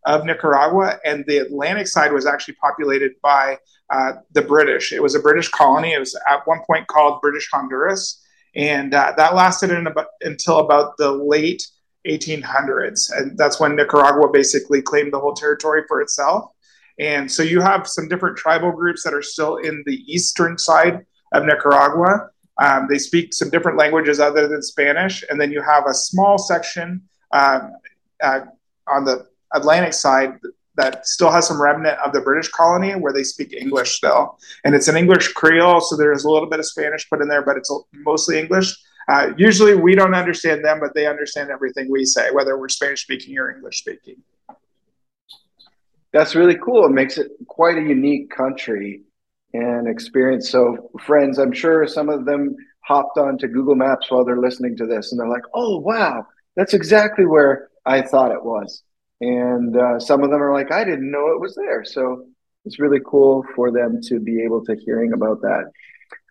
of 0.07 0.25
nicaragua 0.25 0.97
and 1.05 1.23
the 1.27 1.37
atlantic 1.37 1.87
side 1.87 2.11
was 2.11 2.25
actually 2.25 2.55
populated 2.55 3.11
by 3.21 3.55
uh, 3.91 4.13
the 4.31 4.41
british 4.41 4.91
it 4.91 5.01
was 5.01 5.13
a 5.13 5.19
british 5.19 5.49
colony 5.49 5.93
it 5.93 5.99
was 5.99 6.19
at 6.27 6.45
one 6.45 6.59
point 6.65 6.87
called 6.87 7.21
british 7.21 7.47
honduras 7.51 8.23
and 8.55 8.95
uh, 8.95 9.13
that 9.17 9.35
lasted 9.35 9.71
about, 9.71 10.07
until 10.21 10.57
about 10.57 10.97
the 10.97 11.11
late 11.11 11.65
1800s. 12.07 13.11
And 13.15 13.37
that's 13.37 13.59
when 13.59 13.75
Nicaragua 13.75 14.29
basically 14.31 14.81
claimed 14.81 15.13
the 15.13 15.19
whole 15.19 15.33
territory 15.33 15.83
for 15.87 16.01
itself. 16.01 16.51
And 16.99 17.31
so 17.31 17.43
you 17.43 17.61
have 17.61 17.87
some 17.87 18.07
different 18.07 18.37
tribal 18.37 18.71
groups 18.71 19.03
that 19.03 19.13
are 19.13 19.21
still 19.21 19.57
in 19.57 19.83
the 19.85 20.03
eastern 20.11 20.57
side 20.57 21.05
of 21.33 21.45
Nicaragua. 21.45 22.29
Um, 22.59 22.87
they 22.89 22.97
speak 22.97 23.33
some 23.35 23.51
different 23.51 23.77
languages 23.77 24.19
other 24.19 24.47
than 24.47 24.63
Spanish. 24.63 25.23
And 25.29 25.39
then 25.39 25.51
you 25.51 25.61
have 25.61 25.85
a 25.87 25.93
small 25.93 26.39
section 26.39 27.03
um, 27.31 27.73
uh, 28.23 28.41
on 28.87 29.05
the 29.05 29.27
Atlantic 29.53 29.93
side 29.93 30.33
that 30.75 31.07
still 31.07 31.31
has 31.31 31.47
some 31.47 31.61
remnant 31.61 31.97
of 32.05 32.13
the 32.13 32.21
British 32.21 32.49
colony 32.49 32.91
where 32.91 33.11
they 33.11 33.23
speak 33.23 33.51
English 33.53 33.95
still. 33.95 34.37
And 34.63 34.75
it's 34.75 34.87
an 34.87 34.95
English 34.95 35.33
Creole, 35.33 35.81
so 35.81 35.97
there's 35.97 36.23
a 36.23 36.29
little 36.29 36.49
bit 36.49 36.59
of 36.59 36.65
Spanish 36.65 37.09
put 37.09 37.21
in 37.21 37.27
there, 37.27 37.43
but 37.43 37.57
it's 37.57 37.71
mostly 37.93 38.39
English. 38.39 38.75
Uh, 39.09 39.31
usually 39.37 39.73
we 39.73 39.95
don't 39.95 40.13
understand 40.13 40.63
them, 40.63 40.79
but 40.79 40.93
they 40.93 41.07
understand 41.07 41.49
everything 41.49 41.89
we 41.89 42.05
say, 42.05 42.29
whether 42.31 42.57
we're 42.59 42.69
Spanish 42.69 43.01
speaking 43.01 43.37
or 43.39 43.51
English 43.51 43.79
speaking. 43.79 44.17
That's 46.13 46.35
really 46.35 46.57
cool. 46.63 46.85
It 46.85 46.91
makes 46.91 47.17
it 47.17 47.31
quite 47.47 47.77
a 47.77 47.81
unique 47.81 48.29
country 48.29 49.03
and 49.53 49.87
experience. 49.87 50.49
So, 50.49 50.91
friends, 51.01 51.39
I'm 51.39 51.53
sure 51.53 51.87
some 51.87 52.09
of 52.09 52.25
them 52.25 52.55
hopped 52.81 53.17
onto 53.17 53.47
Google 53.47 53.75
Maps 53.75 54.11
while 54.11 54.23
they're 54.23 54.39
listening 54.39 54.77
to 54.77 54.85
this 54.85 55.11
and 55.11 55.19
they're 55.19 55.27
like, 55.27 55.43
oh, 55.53 55.79
wow, 55.79 56.25
that's 56.55 56.73
exactly 56.73 57.25
where 57.25 57.69
I 57.85 58.01
thought 58.01 58.31
it 58.31 58.43
was. 58.43 58.83
And 59.19 59.75
uh, 59.75 59.99
some 59.99 60.23
of 60.23 60.29
them 60.29 60.41
are 60.41 60.53
like, 60.53 60.71
I 60.71 60.83
didn't 60.83 61.09
know 61.09 61.31
it 61.31 61.41
was 61.41 61.55
there. 61.55 61.83
So, 61.83 62.27
it's 62.67 62.79
really 62.79 62.99
cool 63.05 63.45
for 63.55 63.71
them 63.71 64.01
to 64.03 64.19
be 64.19 64.43
able 64.43 64.63
to 64.65 64.75
hearing 64.75 65.13
about 65.13 65.41
that. 65.41 65.71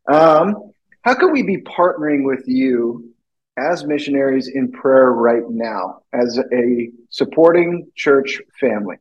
Um, 0.07 0.71
how 1.01 1.15
can 1.15 1.33
we 1.33 1.43
be 1.43 1.63
partnering 1.63 2.25
with 2.25 2.47
you 2.47 3.13
as 3.57 3.85
missionaries 3.85 4.49
in 4.49 4.71
prayer 4.71 5.13
right 5.13 5.49
now 5.49 6.03
as 6.13 6.39
a 6.53 6.91
supporting 7.09 7.91
church 7.97 8.41
family? 8.61 8.97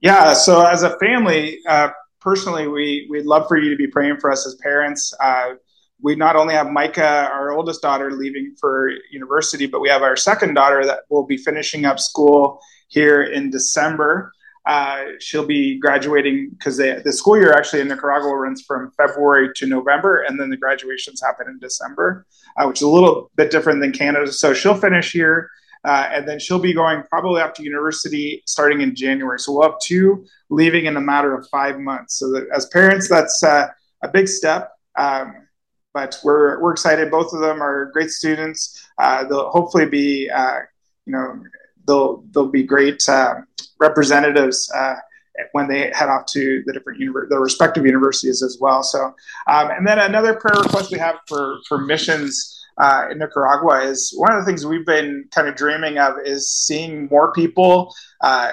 Yeah, 0.00 0.34
so 0.34 0.64
as 0.64 0.82
a 0.82 0.96
family, 0.98 1.58
uh, 1.66 1.88
personally, 2.20 2.68
we, 2.68 3.08
we'd 3.10 3.24
love 3.24 3.48
for 3.48 3.56
you 3.56 3.70
to 3.70 3.76
be 3.76 3.86
praying 3.86 4.18
for 4.20 4.30
us 4.30 4.46
as 4.46 4.54
parents. 4.56 5.14
Uh, 5.18 5.54
we 6.00 6.14
not 6.14 6.36
only 6.36 6.54
have 6.54 6.70
Micah, 6.70 7.28
our 7.32 7.50
oldest 7.50 7.82
daughter, 7.82 8.12
leaving 8.12 8.54
for 8.60 8.90
university, 9.10 9.66
but 9.66 9.80
we 9.80 9.88
have 9.88 10.02
our 10.02 10.16
second 10.16 10.54
daughter 10.54 10.84
that 10.84 11.00
will 11.10 11.26
be 11.26 11.36
finishing 11.36 11.84
up 11.84 11.98
school 11.98 12.60
here 12.88 13.22
in 13.22 13.50
December. 13.50 14.32
Uh, 14.66 15.04
she'll 15.18 15.46
be 15.46 15.78
graduating 15.78 16.50
because 16.50 16.76
the 16.76 17.12
school 17.12 17.38
year 17.38 17.54
actually 17.54 17.80
in 17.80 17.88
Nicaragua 17.88 18.36
runs 18.36 18.62
from 18.62 18.92
February 18.96 19.50
to 19.56 19.66
November, 19.66 20.22
and 20.22 20.38
then 20.38 20.50
the 20.50 20.56
graduations 20.56 21.22
happen 21.24 21.48
in 21.48 21.58
December, 21.58 22.26
uh, 22.58 22.66
which 22.66 22.78
is 22.78 22.82
a 22.82 22.88
little 22.88 23.30
bit 23.34 23.50
different 23.50 23.80
than 23.80 23.92
Canada. 23.92 24.30
So 24.30 24.52
she'll 24.52 24.76
finish 24.76 25.10
here, 25.10 25.48
uh, 25.84 26.10
and 26.12 26.28
then 26.28 26.38
she'll 26.38 26.58
be 26.58 26.74
going 26.74 27.02
probably 27.08 27.40
up 27.40 27.54
to 27.54 27.62
university 27.62 28.42
starting 28.46 28.82
in 28.82 28.94
January. 28.94 29.38
So 29.38 29.52
we'll 29.52 29.62
have 29.62 29.80
two 29.82 30.26
leaving 30.50 30.84
in 30.84 30.96
a 30.96 31.00
matter 31.00 31.34
of 31.34 31.48
five 31.48 31.78
months. 31.80 32.18
So 32.18 32.44
as 32.54 32.66
parents, 32.66 33.08
that's 33.08 33.42
uh, 33.42 33.68
a 34.04 34.08
big 34.08 34.28
step. 34.28 34.70
Um, 34.98 35.47
but 35.94 36.18
we're, 36.22 36.60
we're 36.60 36.72
excited. 36.72 37.10
Both 37.10 37.32
of 37.32 37.40
them 37.40 37.62
are 37.62 37.90
great 37.92 38.10
students. 38.10 38.86
Uh, 38.98 39.24
they'll 39.24 39.50
hopefully 39.50 39.86
be, 39.86 40.30
you 41.06 41.12
know, 41.12 41.42
they'll 41.86 42.24
they'll 42.32 42.48
be 42.48 42.62
great 42.62 43.02
representatives 43.80 44.70
uh, 44.74 44.94
when 45.52 45.68
they 45.68 45.90
head 45.94 46.08
off 46.08 46.26
to 46.26 46.62
the 46.66 46.72
different 46.72 47.00
univer- 47.00 47.28
the 47.28 47.38
respective 47.38 47.86
universities 47.86 48.42
as 48.42 48.58
well. 48.60 48.82
So, 48.82 49.14
um, 49.46 49.70
and 49.70 49.86
then 49.86 49.98
another 49.98 50.34
prayer 50.34 50.60
request 50.60 50.92
we 50.92 50.98
have 50.98 51.16
for 51.26 51.58
for 51.68 51.78
missions. 51.78 52.54
Uh, 52.80 53.08
in 53.10 53.18
Nicaragua 53.18 53.82
is 53.82 54.14
one 54.16 54.32
of 54.32 54.38
the 54.38 54.46
things 54.46 54.64
we've 54.64 54.86
been 54.86 55.24
kind 55.32 55.48
of 55.48 55.56
dreaming 55.56 55.98
of 55.98 56.14
is 56.24 56.48
seeing 56.48 57.08
more 57.08 57.32
people 57.32 57.92
uh, 58.20 58.52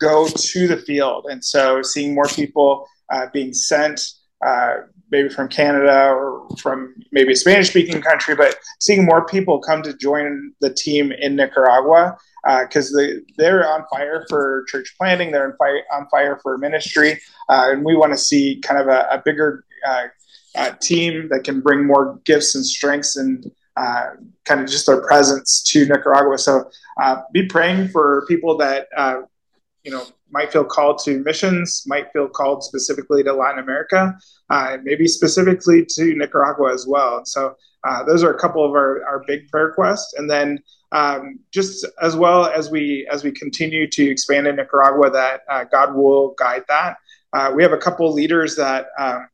go 0.00 0.28
to 0.28 0.68
the 0.68 0.76
field, 0.76 1.26
and 1.28 1.44
so 1.44 1.82
seeing 1.82 2.14
more 2.14 2.28
people 2.28 2.86
uh, 3.12 3.26
being 3.32 3.52
sent, 3.52 4.00
uh, 4.46 4.74
maybe 5.10 5.28
from 5.28 5.48
Canada 5.48 6.10
or 6.10 6.48
from 6.58 6.94
maybe 7.12 7.32
a 7.32 7.36
Spanish-speaking 7.36 8.02
country, 8.02 8.34
but 8.34 8.56
seeing 8.80 9.04
more 9.04 9.24
people 9.24 9.60
come 9.60 9.82
to 9.82 9.96
join 9.96 10.52
the 10.60 10.72
team 10.72 11.12
in 11.12 11.36
Nicaragua 11.36 12.16
because 12.62 12.94
uh, 12.94 12.98
they, 12.98 13.20
they're 13.36 13.68
on 13.68 13.84
fire 13.90 14.24
for 14.28 14.64
church 14.68 14.94
planting, 14.98 15.30
they're 15.30 15.50
on 15.50 15.56
fire, 15.56 15.82
on 15.92 16.06
fire 16.08 16.38
for 16.42 16.58
ministry, 16.58 17.20
uh, 17.48 17.68
and 17.70 17.84
we 17.84 17.96
want 17.96 18.12
to 18.12 18.18
see 18.18 18.60
kind 18.62 18.80
of 18.80 18.88
a, 18.88 19.06
a 19.10 19.22
bigger 19.24 19.64
uh, 19.86 20.04
uh, 20.56 20.70
team 20.80 21.28
that 21.30 21.44
can 21.44 21.60
bring 21.60 21.86
more 21.86 22.18
gifts 22.24 22.54
and 22.54 22.64
strengths 22.64 23.16
and 23.16 23.50
uh, 23.76 24.10
kind 24.44 24.60
of 24.60 24.66
just 24.68 24.86
their 24.86 25.02
presence 25.02 25.62
to 25.62 25.86
Nicaragua. 25.86 26.38
So 26.38 26.70
be 27.32 27.46
praying 27.46 27.88
for 27.88 28.24
people 28.26 28.56
that 28.58 28.88
you 29.82 29.90
know 29.92 30.04
might 30.30 30.52
feel 30.52 30.64
called 30.64 30.98
to 31.04 31.20
missions, 31.20 31.84
might 31.86 32.12
feel 32.12 32.28
called 32.28 32.64
specifically 32.64 33.22
to 33.22 33.32
Latin 33.32 33.60
America, 33.60 34.16
uh, 34.50 34.78
maybe 34.82 35.06
specifically 35.06 35.84
to 35.84 36.14
Nicaragua 36.14 36.72
as 36.72 36.86
well. 36.86 37.24
so 37.24 37.56
uh, 37.84 38.02
those 38.02 38.24
are 38.24 38.34
a 38.34 38.38
couple 38.38 38.64
of 38.64 38.72
our, 38.72 39.04
our 39.06 39.22
big 39.26 39.48
prayer 39.48 39.66
requests. 39.66 40.14
And 40.14 40.28
then 40.28 40.58
um, 40.92 41.38
just 41.52 41.86
as 42.00 42.16
well 42.16 42.46
as 42.46 42.70
we 42.70 43.06
as 43.10 43.24
we 43.24 43.32
continue 43.32 43.88
to 43.88 44.04
expand 44.04 44.46
in 44.46 44.56
Nicaragua, 44.56 45.10
that 45.10 45.42
uh, 45.48 45.64
God 45.64 45.94
will 45.94 46.34
guide 46.38 46.64
that. 46.68 46.96
Uh, 47.32 47.52
we 47.54 47.62
have 47.62 47.72
a 47.72 47.78
couple 47.78 48.12
leaders 48.12 48.56
that 48.56 48.86
um, 48.98 49.28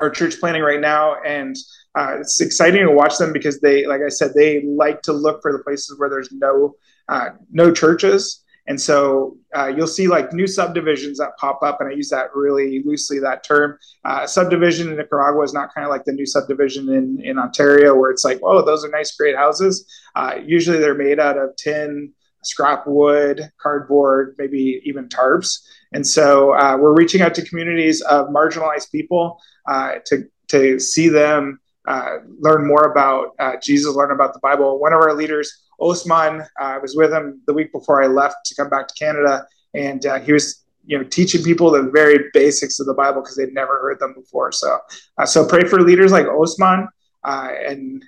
are 0.00 0.10
church 0.10 0.38
planting 0.38 0.62
right 0.62 0.80
now, 0.80 1.20
and 1.22 1.56
uh, 1.94 2.16
it's 2.20 2.40
exciting 2.40 2.86
to 2.86 2.92
watch 2.92 3.18
them 3.18 3.32
because 3.32 3.60
they, 3.60 3.86
like 3.86 4.00
I 4.04 4.08
said, 4.08 4.34
they 4.34 4.62
like 4.62 5.02
to 5.02 5.12
look 5.12 5.42
for 5.42 5.52
the 5.52 5.58
places 5.58 5.98
where 5.98 6.08
there's 6.08 6.30
no 6.32 6.76
uh, 7.08 7.30
no 7.50 7.72
churches 7.72 8.43
and 8.66 8.80
so 8.80 9.36
uh, 9.54 9.66
you'll 9.66 9.86
see 9.86 10.08
like 10.08 10.32
new 10.32 10.46
subdivisions 10.46 11.18
that 11.18 11.36
pop 11.38 11.62
up, 11.62 11.80
and 11.80 11.90
I 11.90 11.92
use 11.92 12.08
that 12.10 12.34
really 12.34 12.82
loosely 12.84 13.18
that 13.18 13.44
term. 13.44 13.78
Uh, 14.04 14.26
subdivision 14.26 14.88
in 14.90 14.96
Nicaragua 14.96 15.42
is 15.42 15.52
not 15.52 15.74
kind 15.74 15.84
of 15.84 15.90
like 15.90 16.04
the 16.04 16.12
new 16.12 16.24
subdivision 16.24 16.88
in, 16.88 17.20
in 17.22 17.38
Ontario, 17.38 17.94
where 17.94 18.10
it's 18.10 18.24
like, 18.24 18.40
oh, 18.42 18.64
those 18.64 18.84
are 18.84 18.88
nice, 18.88 19.14
great 19.16 19.36
houses. 19.36 19.86
Uh, 20.16 20.36
usually 20.44 20.78
they're 20.78 20.94
made 20.94 21.20
out 21.20 21.36
of 21.36 21.54
tin, 21.56 22.10
scrap 22.42 22.86
wood, 22.86 23.50
cardboard, 23.60 24.34
maybe 24.38 24.80
even 24.84 25.08
tarps. 25.08 25.58
And 25.92 26.06
so 26.06 26.54
uh, 26.54 26.76
we're 26.78 26.94
reaching 26.94 27.20
out 27.20 27.34
to 27.34 27.44
communities 27.44 28.00
of 28.02 28.28
marginalized 28.28 28.90
people 28.90 29.40
uh, 29.68 29.96
to, 30.06 30.24
to 30.48 30.78
see 30.80 31.08
them 31.08 31.60
uh, 31.86 32.16
learn 32.40 32.66
more 32.66 32.90
about 32.90 33.36
Jesus, 33.62 33.94
learn 33.94 34.10
about 34.10 34.32
the 34.32 34.40
Bible. 34.40 34.80
One 34.80 34.94
of 34.94 35.00
our 35.00 35.12
leaders, 35.12 35.63
Osman, 35.80 36.40
uh, 36.40 36.44
I 36.60 36.78
was 36.78 36.96
with 36.96 37.12
him 37.12 37.40
the 37.46 37.54
week 37.54 37.72
before 37.72 38.02
I 38.02 38.06
left 38.06 38.36
to 38.46 38.54
come 38.54 38.68
back 38.68 38.88
to 38.88 38.94
Canada, 38.94 39.46
and 39.74 40.04
uh, 40.06 40.20
he 40.20 40.32
was 40.32 40.64
you 40.86 40.98
know 40.98 41.04
teaching 41.04 41.42
people 41.42 41.70
the 41.70 41.90
very 41.90 42.30
basics 42.32 42.78
of 42.80 42.86
the 42.86 42.94
Bible 42.94 43.22
because 43.22 43.36
they'd 43.36 43.54
never 43.54 43.80
heard 43.80 43.98
them 44.00 44.14
before. 44.14 44.52
So 44.52 44.78
uh, 45.18 45.26
so 45.26 45.46
pray 45.46 45.64
for 45.64 45.80
leaders 45.80 46.12
like 46.12 46.26
Osman 46.26 46.88
and 47.24 48.04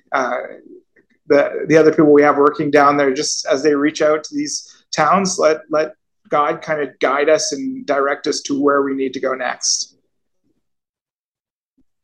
the 1.29 1.67
the 1.69 1.77
other 1.77 1.91
people 1.91 2.13
we 2.13 2.23
have 2.23 2.37
working 2.37 2.71
down 2.71 2.97
there, 2.97 3.13
just 3.13 3.47
as 3.47 3.63
they 3.63 3.75
reach 3.75 4.03
out 4.03 4.25
to 4.25 4.35
these 4.35 4.85
towns. 4.93 5.39
Let 5.39 5.61
let 5.71 5.93
God 6.29 6.63
kind 6.63 6.81
of 6.81 6.99
guide 6.99 7.29
us 7.29 7.53
and 7.53 7.87
direct 7.87 8.27
us 8.27 8.41
to 8.43 8.61
where 8.61 8.83
we 8.83 8.95
need 8.95 9.13
to 9.15 9.21
go 9.21 9.35
next. 9.35 9.97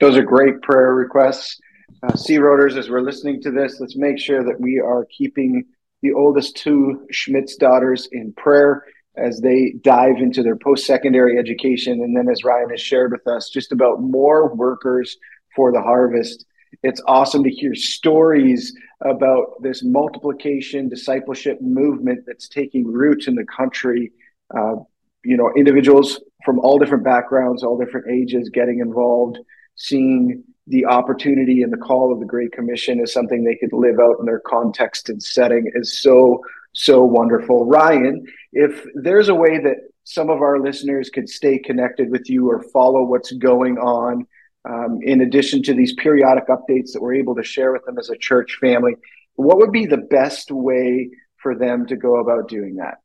Those 0.00 0.16
are 0.16 0.22
great 0.22 0.62
prayer 0.62 0.94
requests. 0.94 1.60
Uh, 2.02 2.16
Sea 2.16 2.38
Roaders, 2.38 2.76
as 2.76 2.90
we're 2.90 3.00
listening 3.00 3.40
to 3.42 3.50
this, 3.50 3.80
let's 3.80 3.96
make 3.96 4.18
sure 4.18 4.44
that 4.44 4.60
we 4.60 4.80
are 4.80 5.06
keeping 5.16 5.64
the 6.02 6.12
oldest 6.12 6.56
two 6.56 7.06
Schmitz 7.10 7.56
daughters 7.56 8.08
in 8.12 8.32
prayer 8.32 8.84
as 9.16 9.40
they 9.40 9.74
dive 9.82 10.16
into 10.16 10.42
their 10.42 10.56
post 10.56 10.86
secondary 10.86 11.38
education. 11.38 12.02
And 12.02 12.16
then, 12.16 12.28
as 12.28 12.44
Ryan 12.44 12.70
has 12.70 12.80
shared 12.80 13.12
with 13.12 13.26
us, 13.26 13.50
just 13.50 13.72
about 13.72 14.02
more 14.02 14.54
workers 14.54 15.16
for 15.54 15.72
the 15.72 15.82
harvest. 15.82 16.44
It's 16.82 17.02
awesome 17.06 17.44
to 17.44 17.50
hear 17.50 17.74
stories 17.74 18.74
about 19.02 19.62
this 19.62 19.84
multiplication 19.84 20.88
discipleship 20.88 21.60
movement 21.60 22.24
that's 22.26 22.48
taking 22.48 22.86
roots 22.86 23.28
in 23.28 23.34
the 23.34 23.44
country. 23.44 24.12
Uh, 24.56 24.76
you 25.24 25.36
know, 25.36 25.52
individuals 25.56 26.20
from 26.44 26.58
all 26.60 26.78
different 26.78 27.04
backgrounds, 27.04 27.62
all 27.62 27.78
different 27.78 28.10
ages 28.10 28.50
getting 28.52 28.80
involved, 28.80 29.38
seeing 29.76 30.42
the 30.66 30.86
opportunity 30.86 31.62
and 31.62 31.72
the 31.72 31.76
call 31.76 32.12
of 32.12 32.20
the 32.20 32.26
Great 32.26 32.52
Commission 32.52 33.00
is 33.00 33.12
something 33.12 33.42
they 33.42 33.56
could 33.56 33.72
live 33.72 33.98
out 33.98 34.16
in 34.20 34.26
their 34.26 34.40
context 34.40 35.08
and 35.08 35.22
setting 35.22 35.70
is 35.74 36.00
so, 36.00 36.40
so 36.72 37.02
wonderful. 37.02 37.66
Ryan, 37.66 38.24
if 38.52 38.84
there's 38.94 39.28
a 39.28 39.34
way 39.34 39.58
that 39.58 39.76
some 40.04 40.30
of 40.30 40.40
our 40.40 40.60
listeners 40.60 41.10
could 41.10 41.28
stay 41.28 41.58
connected 41.58 42.10
with 42.10 42.30
you 42.30 42.48
or 42.48 42.62
follow 42.62 43.02
what's 43.02 43.32
going 43.32 43.78
on, 43.78 44.26
um, 44.64 45.00
in 45.02 45.20
addition 45.22 45.62
to 45.64 45.74
these 45.74 45.94
periodic 45.94 46.46
updates 46.48 46.92
that 46.92 47.02
we're 47.02 47.14
able 47.14 47.34
to 47.34 47.42
share 47.42 47.72
with 47.72 47.84
them 47.84 47.98
as 47.98 48.10
a 48.10 48.16
church 48.16 48.58
family, 48.60 48.94
what 49.34 49.58
would 49.58 49.72
be 49.72 49.86
the 49.86 49.96
best 49.96 50.52
way 50.52 51.10
for 51.36 51.56
them 51.56 51.86
to 51.86 51.96
go 51.96 52.20
about 52.20 52.48
doing 52.48 52.76
that? 52.76 53.01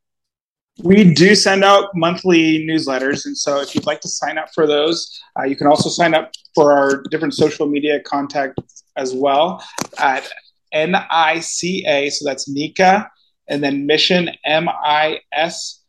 We 0.83 1.13
do 1.13 1.33
send 1.33 1.63
out 1.63 1.89
monthly 1.95 2.65
newsletters. 2.67 3.25
And 3.25 3.35
so 3.35 3.61
if 3.61 3.73
you'd 3.73 3.85
like 3.85 4.01
to 4.01 4.07
sign 4.07 4.37
up 4.37 4.53
for 4.53 4.67
those, 4.67 5.19
uh, 5.39 5.43
you 5.43 5.55
can 5.55 5.67
also 5.67 5.89
sign 5.89 6.13
up 6.13 6.31
for 6.53 6.71
our 6.71 7.01
different 7.09 7.33
social 7.33 7.67
media 7.67 7.99
contact 8.01 8.59
as 8.95 9.13
well 9.13 9.63
at 9.97 10.29
NICA. 10.73 12.11
So 12.11 12.25
that's 12.25 12.47
NICA 12.47 13.09
and 13.47 13.63
then 13.63 13.85
Mission 13.85 14.29
M 14.45 14.69
I 14.69 15.19
S. 15.33 15.83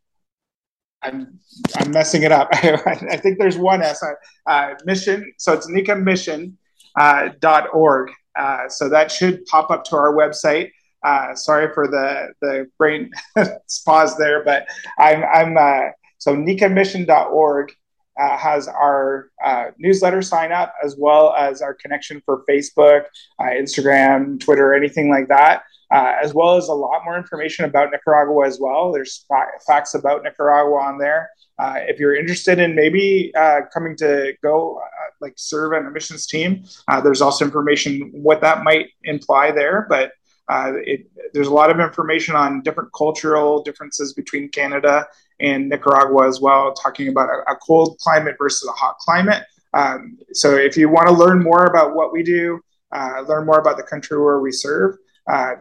I'm 1.02 1.38
I'm 1.76 1.90
messing 1.90 2.22
it 2.22 2.32
up. 2.32 2.48
I 2.52 3.16
think 3.16 3.38
there's 3.38 3.56
one 3.58 3.82
S. 3.82 4.02
Uh, 4.46 4.74
mission. 4.84 5.32
So 5.38 5.52
it's 5.52 5.68
NICA 5.68 5.96
Mission 5.96 6.58
uh, 6.98 7.30
dot 7.40 7.68
org. 7.72 8.10
Uh, 8.36 8.68
so 8.68 8.88
that 8.88 9.10
should 9.10 9.44
pop 9.46 9.70
up 9.70 9.84
to 9.84 9.96
our 9.96 10.14
website. 10.14 10.70
Uh, 11.02 11.34
sorry 11.34 11.72
for 11.72 11.86
the 11.86 12.32
the 12.40 12.66
brain 12.76 13.10
pause 13.86 14.16
there, 14.18 14.44
but 14.44 14.66
I'm 14.98 15.22
I'm 15.24 15.56
uh, 15.56 15.90
so 16.18 16.34
nicamission.org 16.34 17.72
uh, 18.18 18.36
has 18.36 18.66
our 18.66 19.30
uh, 19.44 19.66
newsletter 19.78 20.22
sign 20.22 20.50
up 20.50 20.74
as 20.82 20.96
well 20.98 21.34
as 21.34 21.62
our 21.62 21.74
connection 21.74 22.20
for 22.24 22.42
Facebook, 22.50 23.04
uh, 23.38 23.44
Instagram, 23.44 24.40
Twitter, 24.40 24.74
anything 24.74 25.08
like 25.08 25.28
that. 25.28 25.62
Uh, 25.90 26.12
as 26.22 26.34
well 26.34 26.56
as 26.56 26.68
a 26.68 26.72
lot 26.72 27.02
more 27.02 27.16
information 27.16 27.64
about 27.64 27.90
Nicaragua 27.90 28.46
as 28.46 28.58
well. 28.60 28.92
There's 28.92 29.24
facts 29.66 29.94
about 29.94 30.22
Nicaragua 30.22 30.74
on 30.82 30.98
there. 30.98 31.30
Uh, 31.58 31.76
if 31.78 31.98
you're 31.98 32.14
interested 32.14 32.58
in 32.58 32.74
maybe 32.74 33.32
coming 33.72 33.96
to 33.96 34.34
go 34.42 34.82
like 35.22 35.32
serve 35.36 35.72
on 35.72 35.86
a 35.86 35.90
missions 35.90 36.26
team, 36.26 36.62
there's 37.02 37.22
also 37.22 37.42
information 37.42 38.10
what 38.12 38.42
that 38.42 38.64
might 38.64 38.88
imply 39.04 39.50
there. 39.50 39.86
But 39.88 40.12
uh, 40.48 40.72
it, 40.76 41.10
there's 41.32 41.48
a 41.48 41.54
lot 41.54 41.70
of 41.70 41.78
information 41.80 42.34
on 42.34 42.62
different 42.62 42.90
cultural 42.92 43.62
differences 43.62 44.14
between 44.14 44.48
Canada 44.48 45.06
and 45.40 45.68
Nicaragua 45.68 46.26
as 46.26 46.40
well, 46.40 46.72
talking 46.72 47.08
about 47.08 47.28
a, 47.28 47.52
a 47.52 47.56
cold 47.56 47.98
climate 47.98 48.36
versus 48.38 48.68
a 48.68 48.72
hot 48.72 48.96
climate. 48.98 49.44
Um, 49.74 50.18
so 50.32 50.56
if 50.56 50.76
you 50.76 50.88
want 50.88 51.08
to 51.08 51.14
learn 51.14 51.42
more 51.42 51.66
about 51.66 51.94
what 51.94 52.12
we 52.12 52.22
do, 52.22 52.60
uh, 52.94 53.22
learn 53.28 53.44
more 53.44 53.58
about 53.58 53.76
the 53.76 53.82
country 53.82 54.18
where 54.20 54.40
we 54.40 54.50
serve, 54.50 54.96
uh, 55.30 55.56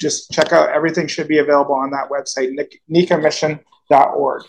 just 0.00 0.32
check 0.32 0.52
out 0.52 0.70
everything 0.70 1.06
should 1.06 1.28
be 1.28 1.38
available 1.38 1.74
on 1.74 1.90
that 1.90 2.08
website, 2.08 2.56
nicamission.org. 2.90 4.42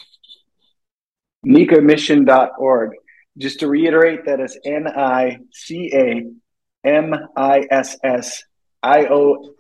nicamission.org. 1.46 2.92
Just 3.38 3.60
to 3.60 3.68
reiterate, 3.68 4.26
that 4.26 4.40
is 4.40 4.58
N 4.64 4.88
I 4.88 5.40
C 5.52 5.92
A 5.94 6.88
M 6.88 7.14
I 7.36 7.68
S 7.70 7.98
S 8.04 8.44
I 8.82 9.08
O 9.08 9.54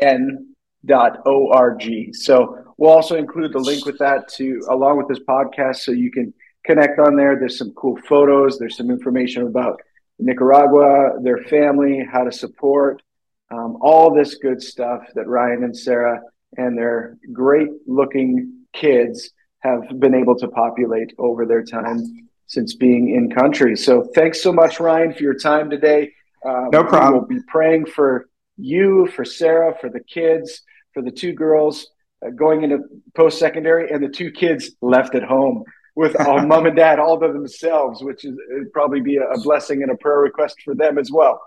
n.org. 0.00 1.84
So 2.14 2.74
we'll 2.76 2.90
also 2.90 3.16
include 3.16 3.52
the 3.52 3.58
link 3.58 3.86
with 3.86 3.98
that 3.98 4.28
to 4.34 4.60
along 4.70 4.98
with 4.98 5.08
this 5.08 5.20
podcast 5.20 5.76
so 5.76 5.92
you 5.92 6.10
can 6.10 6.32
connect 6.64 6.98
on 6.98 7.16
there. 7.16 7.38
There's 7.38 7.58
some 7.58 7.72
cool 7.72 7.98
photos, 8.08 8.58
there's 8.58 8.76
some 8.76 8.90
information 8.90 9.46
about 9.46 9.80
Nicaragua, 10.18 11.20
their 11.22 11.38
family, 11.44 12.06
how 12.10 12.24
to 12.24 12.32
support, 12.32 13.02
um, 13.50 13.78
all 13.80 14.14
this 14.14 14.34
good 14.36 14.60
stuff 14.60 15.02
that 15.14 15.26
Ryan 15.26 15.64
and 15.64 15.76
Sarah 15.76 16.20
and 16.56 16.76
their 16.76 17.18
great 17.32 17.68
looking 17.86 18.64
kids 18.72 19.30
have 19.60 19.82
been 19.98 20.14
able 20.14 20.36
to 20.36 20.48
populate 20.48 21.12
over 21.18 21.46
their 21.46 21.62
time 21.62 22.28
since 22.46 22.74
being 22.74 23.14
in 23.14 23.30
country. 23.30 23.76
So 23.76 24.08
thanks 24.14 24.42
so 24.42 24.52
much, 24.52 24.80
Ryan, 24.80 25.12
for 25.12 25.22
your 25.22 25.34
time 25.34 25.68
today. 25.68 26.12
Um, 26.44 26.70
no 26.72 26.84
problem. 26.84 27.14
We'll 27.14 27.38
be 27.38 27.44
praying 27.48 27.86
for 27.86 28.27
you, 28.58 29.06
for 29.14 29.24
Sarah, 29.24 29.74
for 29.80 29.88
the 29.88 30.00
kids, 30.00 30.62
for 30.92 31.02
the 31.02 31.10
two 31.10 31.32
girls 31.32 31.88
uh, 32.24 32.30
going 32.30 32.62
into 32.62 32.80
post 33.14 33.38
secondary, 33.38 33.90
and 33.90 34.02
the 34.02 34.08
two 34.08 34.30
kids 34.30 34.70
left 34.82 35.14
at 35.14 35.22
home 35.22 35.64
with 35.94 36.18
uh, 36.20 36.42
mom 36.46 36.66
and 36.66 36.76
dad 36.76 36.98
all 36.98 37.18
to 37.18 37.32
themselves, 37.32 38.02
which 38.02 38.24
is 38.24 38.36
probably 38.72 39.00
be 39.00 39.16
a, 39.16 39.24
a, 39.24 39.40
blessing 39.40 39.82
and 39.82 39.90
a 39.90 39.96
prayer 39.96 40.18
request 40.18 40.56
for 40.64 40.74
them 40.74 40.98
as 40.98 41.10
well. 41.10 41.40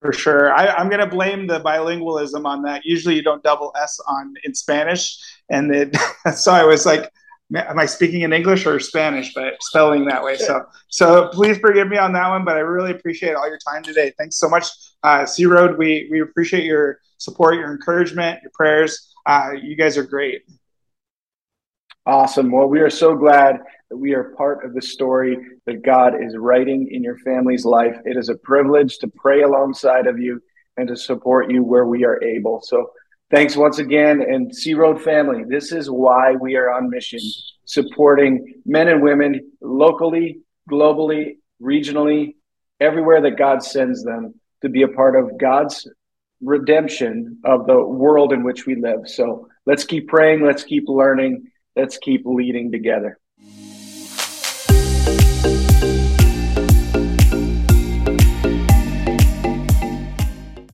For 0.00 0.12
sure, 0.12 0.52
I, 0.52 0.80
am 0.80 0.88
going 0.88 1.00
to 1.00 1.08
blame 1.08 1.48
the 1.48 1.60
bilingualism 1.60 2.44
on 2.44 2.62
that. 2.62 2.84
Usually, 2.84 3.16
you 3.16 3.22
don't 3.22 3.42
double 3.42 3.72
S 3.80 3.98
on 4.06 4.34
in 4.44 4.54
Spanish, 4.54 5.18
and 5.50 5.74
it, 5.74 5.96
so 6.36 6.52
I 6.52 6.64
was 6.64 6.86
like, 6.86 7.10
am 7.54 7.78
I 7.78 7.86
speaking 7.86 8.22
in 8.22 8.32
English 8.32 8.66
or 8.66 8.78
Spanish, 8.78 9.32
but 9.34 9.54
spelling 9.60 10.04
that 10.06 10.22
way. 10.22 10.36
So, 10.36 10.64
so 10.88 11.28
please 11.28 11.58
forgive 11.58 11.88
me 11.88 11.96
on 11.96 12.12
that 12.12 12.28
one, 12.28 12.44
but 12.44 12.56
I 12.56 12.60
really 12.60 12.92
appreciate 12.92 13.34
all 13.34 13.48
your 13.48 13.58
time 13.58 13.82
today. 13.82 14.12
Thanks 14.18 14.36
so 14.36 14.48
much, 14.48 14.66
uh, 15.02 15.26
Sea 15.26 15.46
Road. 15.46 15.78
We 15.78 16.08
we 16.10 16.20
appreciate 16.20 16.64
your 16.64 17.00
support, 17.18 17.54
your 17.54 17.72
encouragement, 17.72 18.40
your 18.42 18.52
prayers. 18.54 19.12
Uh, 19.26 19.52
you 19.60 19.76
guys 19.76 19.96
are 19.96 20.04
great. 20.04 20.42
Awesome. 22.06 22.50
Well, 22.50 22.68
we 22.68 22.80
are 22.80 22.90
so 22.90 23.14
glad 23.14 23.60
that 23.90 23.96
we 23.96 24.14
are 24.14 24.34
part 24.36 24.64
of 24.64 24.74
the 24.74 24.80
story 24.82 25.36
that 25.66 25.82
God 25.82 26.14
is 26.22 26.36
writing 26.36 26.88
in 26.90 27.02
your 27.02 27.18
family's 27.18 27.64
life. 27.64 27.96
It 28.04 28.16
is 28.16 28.30
a 28.30 28.36
privilege 28.36 28.98
to 28.98 29.08
pray 29.08 29.42
alongside 29.42 30.06
of 30.06 30.18
you 30.18 30.40
and 30.78 30.88
to 30.88 30.96
support 30.96 31.50
you 31.50 31.62
where 31.62 31.84
we 31.84 32.04
are 32.04 32.22
able. 32.22 32.62
So 32.62 32.90
Thanks 33.30 33.56
once 33.56 33.78
again. 33.78 34.22
And 34.22 34.54
Sea 34.54 34.72
Road 34.72 35.02
family, 35.02 35.44
this 35.46 35.70
is 35.70 35.90
why 35.90 36.32
we 36.32 36.56
are 36.56 36.70
on 36.72 36.88
mission, 36.88 37.20
supporting 37.66 38.54
men 38.64 38.88
and 38.88 39.02
women 39.02 39.52
locally, 39.60 40.40
globally, 40.70 41.36
regionally, 41.60 42.36
everywhere 42.80 43.20
that 43.20 43.36
God 43.36 43.62
sends 43.62 44.02
them 44.02 44.34
to 44.62 44.68
be 44.68 44.82
a 44.82 44.88
part 44.88 45.16
of 45.16 45.38
God's 45.38 45.86
redemption 46.40 47.38
of 47.44 47.66
the 47.66 47.78
world 47.78 48.32
in 48.32 48.44
which 48.44 48.66
we 48.66 48.76
live. 48.76 49.08
So 49.08 49.48
let's 49.66 49.84
keep 49.84 50.08
praying, 50.08 50.44
let's 50.44 50.64
keep 50.64 50.84
learning, 50.88 51.50
let's 51.76 51.98
keep 51.98 52.22
leading 52.24 52.70
together. 52.70 53.18